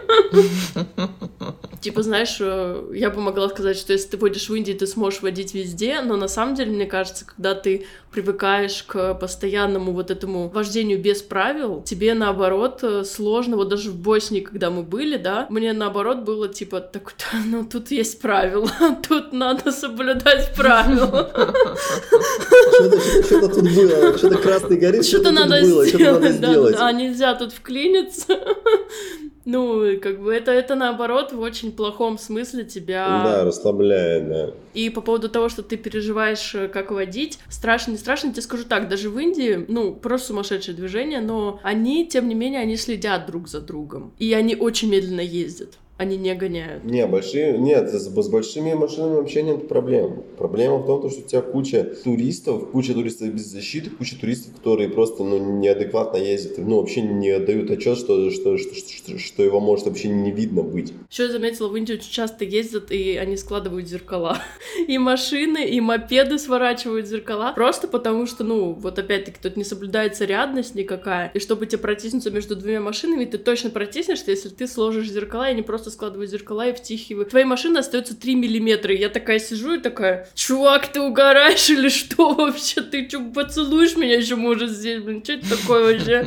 Типа, 1.80 2.02
знаешь, 2.02 2.38
э, 2.40 2.90
я 2.94 3.10
бы 3.10 3.20
могла 3.20 3.48
сказать, 3.48 3.76
что 3.76 3.92
если 3.92 4.08
ты 4.08 4.16
водишь 4.16 4.48
в 4.48 4.54
Индии, 4.54 4.72
ты 4.72 4.88
сможешь 4.88 5.22
водить 5.22 5.54
везде, 5.54 6.00
но 6.00 6.16
на 6.16 6.26
самом 6.26 6.56
деле, 6.56 6.72
мне 6.72 6.86
кажется, 6.86 7.24
когда 7.24 7.54
ты 7.54 7.86
привыкаешь 8.10 8.82
к 8.82 9.14
постоянному 9.14 9.92
вот 9.92 10.10
этому 10.10 10.48
вождению 10.48 11.00
без 11.00 11.22
правил, 11.22 11.82
тебе 11.82 12.14
наоборот 12.14 12.80
э, 12.82 13.04
сложно, 13.04 13.56
вот 13.56 13.68
даже 13.68 13.92
в 13.92 13.96
Боснии, 13.96 14.40
когда 14.40 14.70
мы 14.70 14.82
были, 14.82 15.18
да, 15.18 15.46
мне 15.50 15.72
наоборот 15.72 16.24
было 16.24 16.48
типа, 16.48 16.80
так, 16.80 17.14
ну 17.46 17.64
тут 17.64 17.92
есть 17.92 18.20
правила, 18.20 18.68
тут 19.08 19.32
надо 19.32 19.70
соблюдать 19.70 20.52
правила. 20.56 21.30
Что-то 23.24 23.48
тут 23.48 23.74
было, 23.74 24.16
что-то 24.16 24.38
красный 24.38 24.78
горит, 24.78 25.04
что-то 25.04 25.30
надо 25.30 25.62
сделать. 25.62 26.76
Да, 26.76 26.92
нельзя 26.92 27.34
тут 27.34 27.52
вклиниться. 27.52 28.38
Ну, 29.50 29.98
как 30.02 30.20
бы 30.20 30.34
это, 30.34 30.50
это 30.50 30.74
наоборот 30.74 31.32
в 31.32 31.40
очень 31.40 31.72
плохом 31.72 32.18
смысле 32.18 32.64
тебя... 32.64 33.22
Да, 33.24 33.44
расслабляет, 33.44 34.28
да. 34.28 34.50
И 34.74 34.90
по 34.90 35.00
поводу 35.00 35.30
того, 35.30 35.48
что 35.48 35.62
ты 35.62 35.78
переживаешь, 35.78 36.54
э, 36.54 36.68
как 36.68 36.90
водить, 36.90 37.38
страшно, 37.48 37.92
не 37.92 37.96
страшно, 37.96 38.30
тебе 38.30 38.42
скажу 38.42 38.64
так, 38.64 38.90
даже 38.90 39.08
в 39.08 39.18
Индии, 39.18 39.64
ну, 39.66 39.94
просто 39.94 40.28
сумасшедшее 40.28 40.76
движение, 40.76 41.22
но 41.22 41.60
они, 41.62 42.06
тем 42.06 42.28
не 42.28 42.34
менее, 42.34 42.60
они 42.60 42.76
следят 42.76 43.24
друг 43.24 43.48
за 43.48 43.62
другом. 43.62 44.12
И 44.18 44.34
они 44.34 44.54
очень 44.54 44.90
медленно 44.90 45.22
ездят 45.22 45.78
они 45.98 46.16
не 46.16 46.34
гоняют. 46.34 46.84
Не, 46.84 47.06
большие, 47.06 47.58
нет, 47.58 47.90
с, 47.90 48.08
с 48.08 48.28
большими 48.28 48.72
машинами 48.72 49.16
вообще 49.16 49.42
нет 49.42 49.68
проблем. 49.68 50.22
Проблема 50.38 50.78
в 50.78 50.86
том, 50.86 51.10
что 51.10 51.20
у 51.20 51.24
тебя 51.24 51.42
куча 51.42 51.82
туристов, 52.04 52.70
куча 52.70 52.94
туристов 52.94 53.34
без 53.34 53.46
защиты, 53.46 53.90
куча 53.90 54.16
туристов, 54.16 54.54
которые 54.54 54.88
просто 54.88 55.24
ну, 55.24 55.58
неадекватно 55.58 56.16
ездят, 56.16 56.58
ну, 56.58 56.76
вообще 56.76 57.02
не 57.02 57.30
отдают 57.30 57.70
отчет, 57.72 57.98
что, 57.98 58.30
что, 58.30 58.56
что, 58.56 58.74
что, 58.74 59.18
что 59.18 59.42
его 59.42 59.58
может 59.58 59.86
вообще 59.86 60.08
не 60.08 60.30
видно 60.30 60.62
быть. 60.62 60.92
Еще 61.10 61.24
я 61.24 61.32
заметила, 61.32 61.66
в 61.66 61.76
Индии 61.76 61.94
очень 61.94 62.12
часто 62.12 62.44
ездят, 62.44 62.92
и 62.92 63.16
они 63.16 63.36
складывают 63.36 63.88
зеркала. 63.88 64.38
И 64.86 64.96
машины, 64.96 65.68
и 65.68 65.80
мопеды 65.80 66.38
сворачивают 66.38 67.06
зеркала. 67.06 67.52
Просто 67.54 67.88
потому 67.88 68.26
что, 68.26 68.44
ну, 68.44 68.72
вот 68.72 68.98
опять-таки, 68.98 69.38
тут 69.42 69.56
не 69.56 69.64
соблюдается 69.64 70.24
рядность 70.24 70.76
никакая. 70.76 71.32
И 71.34 71.40
чтобы 71.40 71.66
тебе 71.66 71.78
протиснуться 71.78 72.30
между 72.30 72.54
двумя 72.54 72.80
машинами, 72.80 73.24
ты 73.24 73.38
точно 73.38 73.70
протиснешься, 73.70 74.30
если 74.30 74.48
ты 74.48 74.68
сложишь 74.68 75.10
зеркала 75.10 75.50
и 75.50 75.54
не 75.54 75.62
просто 75.62 75.87
просто 75.88 75.90
складываю 75.90 76.26
зеркала 76.26 76.68
и 76.68 76.72
втихиваю. 76.72 77.26
Твоей 77.26 77.46
машины 77.46 77.78
остается 77.78 78.14
3 78.14 78.34
миллиметра. 78.34 78.94
Я 78.94 79.08
такая 79.08 79.38
сижу 79.38 79.74
и 79.74 79.80
такая, 79.80 80.28
чувак, 80.34 80.88
ты 80.88 81.00
угораешь 81.00 81.70
или 81.70 81.88
что 81.88 82.34
вообще? 82.34 82.82
Ты 82.82 83.08
что, 83.08 83.20
поцелуешь 83.20 83.96
меня 83.96 84.16
еще, 84.16 84.36
может, 84.36 84.70
здесь? 84.70 85.02
Блин, 85.02 85.22
что 85.24 85.32
это 85.32 85.56
такое 85.56 85.92
вообще? 85.92 86.26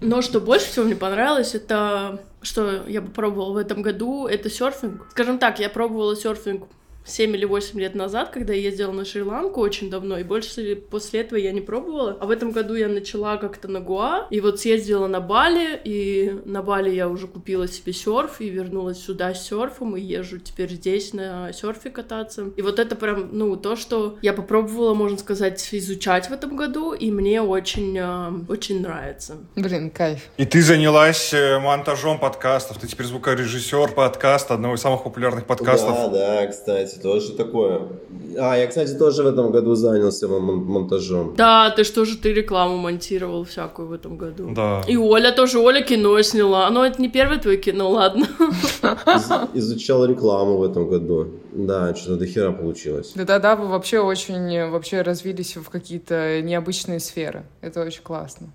Но 0.00 0.22
что 0.22 0.40
больше 0.40 0.66
всего 0.66 0.84
мне 0.84 0.96
понравилось, 0.96 1.54
это 1.54 2.20
что 2.42 2.84
я 2.88 3.02
бы 3.02 3.10
пробовала 3.10 3.52
в 3.52 3.56
этом 3.58 3.82
году, 3.82 4.26
это 4.26 4.48
серфинг. 4.48 5.06
Скажем 5.10 5.38
так, 5.38 5.60
я 5.60 5.68
пробовала 5.68 6.16
серфинг 6.16 6.68
7 7.04 7.34
или 7.34 7.44
8 7.44 7.78
лет 7.80 7.94
назад, 7.94 8.30
когда 8.30 8.52
я 8.52 8.60
ездила 8.60 8.92
на 8.92 9.04
Шри-Ланку 9.04 9.60
очень 9.60 9.90
давно, 9.90 10.18
и 10.18 10.22
больше 10.22 10.76
после 10.76 11.20
этого 11.20 11.38
я 11.38 11.52
не 11.52 11.60
пробовала. 11.60 12.16
А 12.20 12.26
в 12.26 12.30
этом 12.30 12.52
году 12.52 12.74
я 12.74 12.88
начала 12.88 13.36
как-то 13.36 13.68
на 13.68 13.80
Гуа, 13.80 14.26
и 14.30 14.40
вот 14.40 14.60
съездила 14.60 15.06
на 15.06 15.20
Бали, 15.20 15.80
и 15.84 16.40
на 16.44 16.62
Бали 16.62 16.90
я 16.90 17.08
уже 17.08 17.26
купила 17.26 17.66
себе 17.68 17.92
серф, 17.92 18.40
и 18.40 18.48
вернулась 18.48 18.98
сюда 18.98 19.34
с 19.34 19.46
серфом, 19.46 19.96
и 19.96 20.00
езжу 20.00 20.38
теперь 20.38 20.70
здесь 20.70 21.12
на 21.12 21.52
серфе 21.52 21.90
кататься. 21.90 22.50
И 22.56 22.62
вот 22.62 22.78
это 22.78 22.96
прям, 22.96 23.30
ну, 23.32 23.56
то, 23.56 23.76
что 23.76 24.18
я 24.22 24.32
попробовала, 24.32 24.94
можно 24.94 25.18
сказать, 25.18 25.66
изучать 25.72 26.28
в 26.28 26.32
этом 26.32 26.56
году, 26.56 26.92
и 26.92 27.10
мне 27.10 27.42
очень, 27.42 27.96
э, 27.98 28.32
очень 28.48 28.82
нравится. 28.82 29.38
Блин, 29.56 29.90
кайф. 29.90 30.20
И 30.36 30.44
ты 30.44 30.62
занялась 30.62 31.32
э, 31.32 31.58
монтажом 31.58 32.18
подкастов, 32.18 32.78
ты 32.78 32.86
теперь 32.86 33.06
звукорежиссер 33.06 33.92
подкаста, 33.92 34.54
одного 34.54 34.74
из 34.74 34.80
самых 34.80 35.02
популярных 35.02 35.46
подкастов. 35.46 35.94
Да, 35.94 36.08
да, 36.08 36.46
кстати, 36.46 36.89
тоже 36.98 37.32
такое. 37.32 37.82
А, 38.38 38.56
я, 38.56 38.66
кстати, 38.66 38.94
тоже 38.94 39.22
в 39.22 39.26
этом 39.26 39.50
году 39.50 39.74
занялся 39.74 40.28
мон- 40.28 40.64
монтажом. 40.64 41.34
Да, 41.36 41.70
ты 41.70 41.84
что 41.84 42.04
же 42.04 42.16
ты 42.16 42.32
рекламу 42.32 42.76
монтировал 42.76 43.44
всякую 43.44 43.88
в 43.88 43.92
этом 43.92 44.16
году. 44.16 44.50
Да. 44.54 44.82
И 44.88 44.96
Оля 44.96 45.32
тоже, 45.32 45.58
Оля 45.58 45.82
кино 45.82 46.20
сняла. 46.22 46.70
Ну, 46.70 46.82
это 46.82 47.00
не 47.02 47.08
первое 47.08 47.38
твое 47.38 47.56
кино, 47.58 47.90
ладно. 47.90 48.24
Из- 48.82 49.30
изучал 49.64 50.04
рекламу 50.04 50.56
в 50.58 50.62
этом 50.62 50.88
году. 50.88 51.28
Да, 51.52 51.94
что-то 51.94 52.16
до 52.16 52.26
хера 52.26 52.52
получилось. 52.52 53.12
Да-да-да, 53.14 53.56
вы 53.56 53.66
вообще 53.68 53.98
очень 54.00 54.70
вообще 54.70 55.02
развились 55.02 55.56
в 55.56 55.68
какие-то 55.68 56.40
необычные 56.42 57.00
сферы. 57.00 57.44
Это 57.60 57.82
очень 57.82 58.02
классно. 58.02 58.48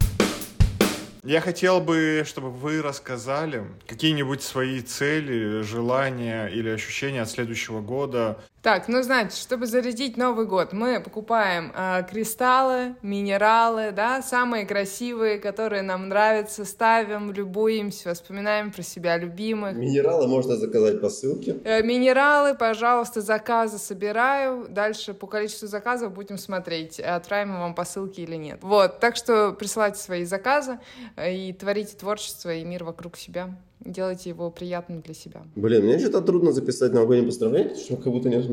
Я 1.26 1.42
хотел 1.42 1.82
бы, 1.82 2.22
чтобы 2.24 2.52
вы 2.52 2.84
рассказали 2.84 3.64
какие-нибудь 3.88 4.44
свои 4.44 4.80
цели, 4.82 5.64
желания 5.64 6.46
или 6.46 6.70
ощущения 6.70 7.24
от 7.24 7.32
следующего 7.32 7.82
года. 7.82 8.40
Так, 8.65 8.88
ну, 8.88 9.04
значит, 9.04 9.38
чтобы 9.38 9.67
зарядить 9.67 10.17
Новый 10.17 10.47
год, 10.47 10.73
мы 10.73 10.99
покупаем 10.99 11.71
э, 11.75 12.01
кристаллы, 12.10 12.95
минералы, 13.04 13.91
да, 13.91 14.23
самые 14.23 14.65
красивые, 14.65 15.38
которые 15.38 15.84
нам 15.84 16.10
нравятся, 16.10 16.65
ставим, 16.65 17.32
любуемся, 17.32 18.15
вспоминаем 18.15 18.71
про 18.71 18.82
себя 18.82 19.17
любимых. 19.17 19.75
Минералы 19.75 20.28
можно 20.28 20.56
заказать 20.56 20.99
по 20.99 21.10
ссылке. 21.10 21.58
Э, 21.63 21.84
минералы, 21.84 22.56
пожалуйста, 22.56 23.21
заказы 23.21 23.78
собираю. 23.78 24.65
Дальше 24.67 25.13
по 25.13 25.28
количеству 25.28 25.67
заказов 25.67 26.12
будем 26.13 26.39
смотреть, 26.39 26.99
отправим 26.99 27.51
мы 27.51 27.60
вам 27.60 27.75
по 27.75 27.86
ссылке 27.86 28.23
или 28.23 28.36
нет. 28.36 28.62
Вот, 28.63 28.99
так 28.99 29.15
что 29.15 29.51
присылайте 29.51 29.99
свои 29.99 30.25
заказы 30.25 30.80
э, 31.17 31.36
и 31.36 31.54
творите 31.54 31.95
творчество 31.95 32.51
и 32.51 32.63
мир 32.63 32.84
вокруг 32.84 33.15
себя 33.15 33.56
делайте 33.80 34.30
его 34.30 34.50
приятным 34.50 35.02
для 35.02 35.14
себя. 35.14 35.44
Блин, 35.56 35.86
мне 35.86 36.00
что-то 36.00 36.22
трудно 36.22 36.52
записать 36.52 36.94
новогоднее 36.94 37.28
поздравление, 37.28 37.70
потому 37.70 37.86
что 37.86 37.98
как 37.98 38.14
будто 38.14 38.30
нет, 38.30 38.46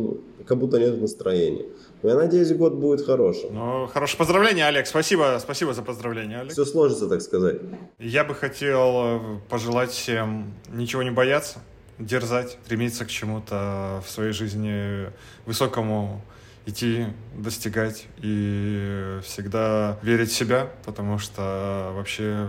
как 0.46 0.58
будто 0.58 0.78
нет 0.78 1.00
настроения. 1.00 1.66
Но 2.02 2.10
я 2.10 2.16
надеюсь, 2.16 2.52
год 2.52 2.74
будет 2.74 3.04
хорошим. 3.04 3.54
Ну, 3.54 3.86
хорошее 3.86 4.18
поздравление, 4.18 4.66
Олег. 4.66 4.86
Спасибо, 4.86 5.38
спасибо 5.40 5.72
за 5.72 5.82
поздравление, 5.82 6.40
Олег. 6.40 6.52
Все 6.52 6.64
сложится, 6.64 7.08
так 7.08 7.22
сказать. 7.22 7.60
Я 7.98 8.24
бы 8.24 8.34
хотел 8.34 8.92
э, 8.94 9.20
пожелать 9.48 9.90
всем 9.90 10.52
ничего 10.72 11.02
не 11.02 11.10
бояться, 11.10 11.60
дерзать, 11.98 12.58
стремиться 12.64 13.04
к 13.04 13.08
чему-то 13.08 14.02
в 14.04 14.10
своей 14.10 14.32
жизни 14.32 15.06
высокому, 15.46 16.22
идти, 16.66 17.06
достигать 17.34 18.06
и 18.18 19.18
всегда 19.24 19.98
верить 20.02 20.30
в 20.30 20.34
себя, 20.34 20.70
потому 20.84 21.18
что 21.18 21.92
вообще 21.94 22.48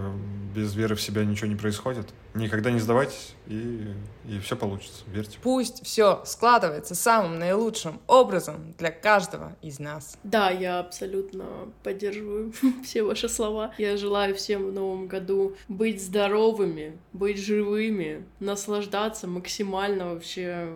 без 0.54 0.76
веры 0.76 0.96
в 0.96 1.02
себя 1.02 1.26
ничего 1.26 1.48
не 1.48 1.56
происходит. 1.56 2.08
Никогда 2.34 2.72
не 2.72 2.80
сдавайтесь, 2.80 3.36
и, 3.48 3.94
и 4.28 4.40
все 4.40 4.56
получится, 4.56 5.04
верьте. 5.08 5.38
Пусть 5.42 5.86
все 5.86 6.22
складывается 6.26 6.96
самым 6.96 7.38
наилучшим 7.38 8.02
образом 8.08 8.74
для 8.78 8.92
каждого 8.92 9.56
из 9.62 9.80
нас. 9.80 10.18
Да, 10.24 10.50
я 10.50 10.80
абсолютно 10.80 11.46
поддерживаю 11.84 12.54
все 12.84 13.04
ваши 13.04 13.30
слова. 13.30 13.74
Я 13.78 13.98
желаю 13.98 14.36
всем 14.36 14.68
в 14.68 14.74
новом 14.74 15.08
году 15.08 15.56
быть 15.68 16.04
здоровыми, 16.04 16.98
быть 17.14 17.38
живыми, 17.38 18.26
наслаждаться 18.40 19.28
максимально 19.28 20.14
вообще 20.14 20.76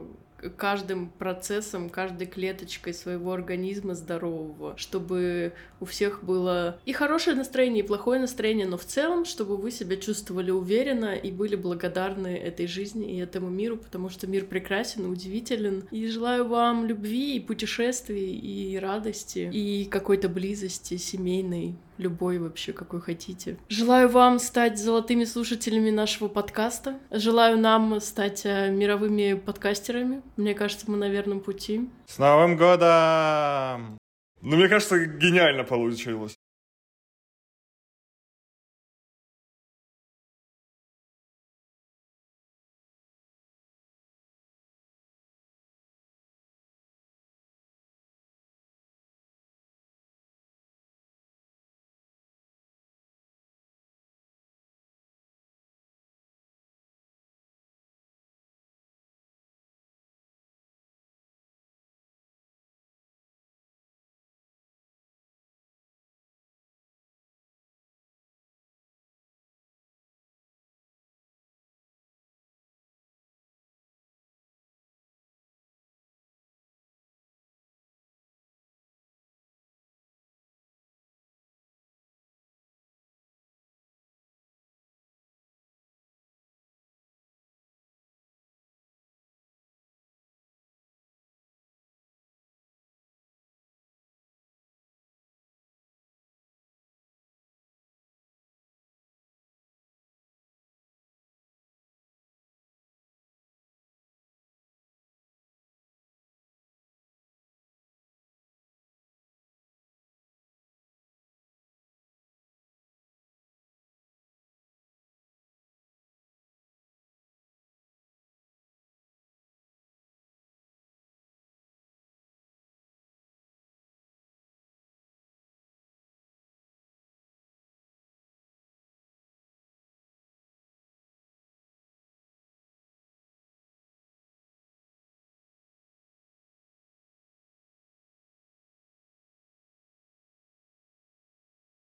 каждым 0.56 1.10
процессом, 1.10 1.90
каждой 1.90 2.28
клеточкой 2.28 2.94
своего 2.94 3.34
организма 3.34 3.96
здорового, 3.96 4.78
чтобы 4.78 5.54
у 5.80 5.86
всех 5.86 6.24
было 6.24 6.80
и 6.86 6.94
хорошее 6.94 7.36
настроение, 7.36 7.84
и 7.84 7.88
плохое 7.88 8.20
настроение, 8.20 8.68
но 8.68 8.78
в 8.78 8.86
целом, 8.86 9.26
чтобы 9.26 9.58
вы 9.58 9.72
себя 9.72 9.98
чувствовали 9.98 10.52
уверенно 10.52 11.16
и 11.16 11.32
были 11.32 11.56
благодарны 11.56 12.36
этой 12.36 12.68
жизни 12.68 13.16
и 13.16 13.20
этому 13.20 13.50
миру, 13.50 13.78
потому 13.78 14.10
что 14.10 14.28
мир 14.28 14.46
прекрасен 14.46 15.06
и 15.06 15.10
удивителен. 15.10 15.88
И 15.92 16.08
желаю 16.08 16.48
вам 16.48 16.86
любви 16.86 17.36
и 17.36 17.40
путешествий, 17.40 18.36
и 18.36 18.78
радости, 18.78 19.50
и 19.52 19.86
какой-то 19.86 20.30
близости 20.30 20.98
семейной, 20.98 21.76
любой 21.98 22.39
вообще, 22.39 22.74
какой 22.74 23.02
хотите. 23.02 23.58
Желаю 23.70 24.10
вам 24.10 24.39
стать 24.39 24.78
золотыми 24.78 25.24
слушателями 25.24 25.89
нашего 25.89 26.28
подкаста. 26.28 27.00
Желаю 27.12 27.58
нам 27.58 28.00
стать 28.02 28.45
э, 28.45 28.70
мировыми 28.70 29.34
подкастерами. 29.34 30.22
Мне 30.36 30.54
кажется, 30.54 30.89
мы 30.89 30.98
на 30.98 31.10
верном 31.10 31.39
пути. 31.39 31.89
С 32.08 32.18
Новым 32.18 32.58
годом! 32.58 33.98
Ну, 34.41 34.56
мне 34.56 34.68
кажется, 34.68 35.06
гениально 35.06 35.64
получилось. 35.64 36.36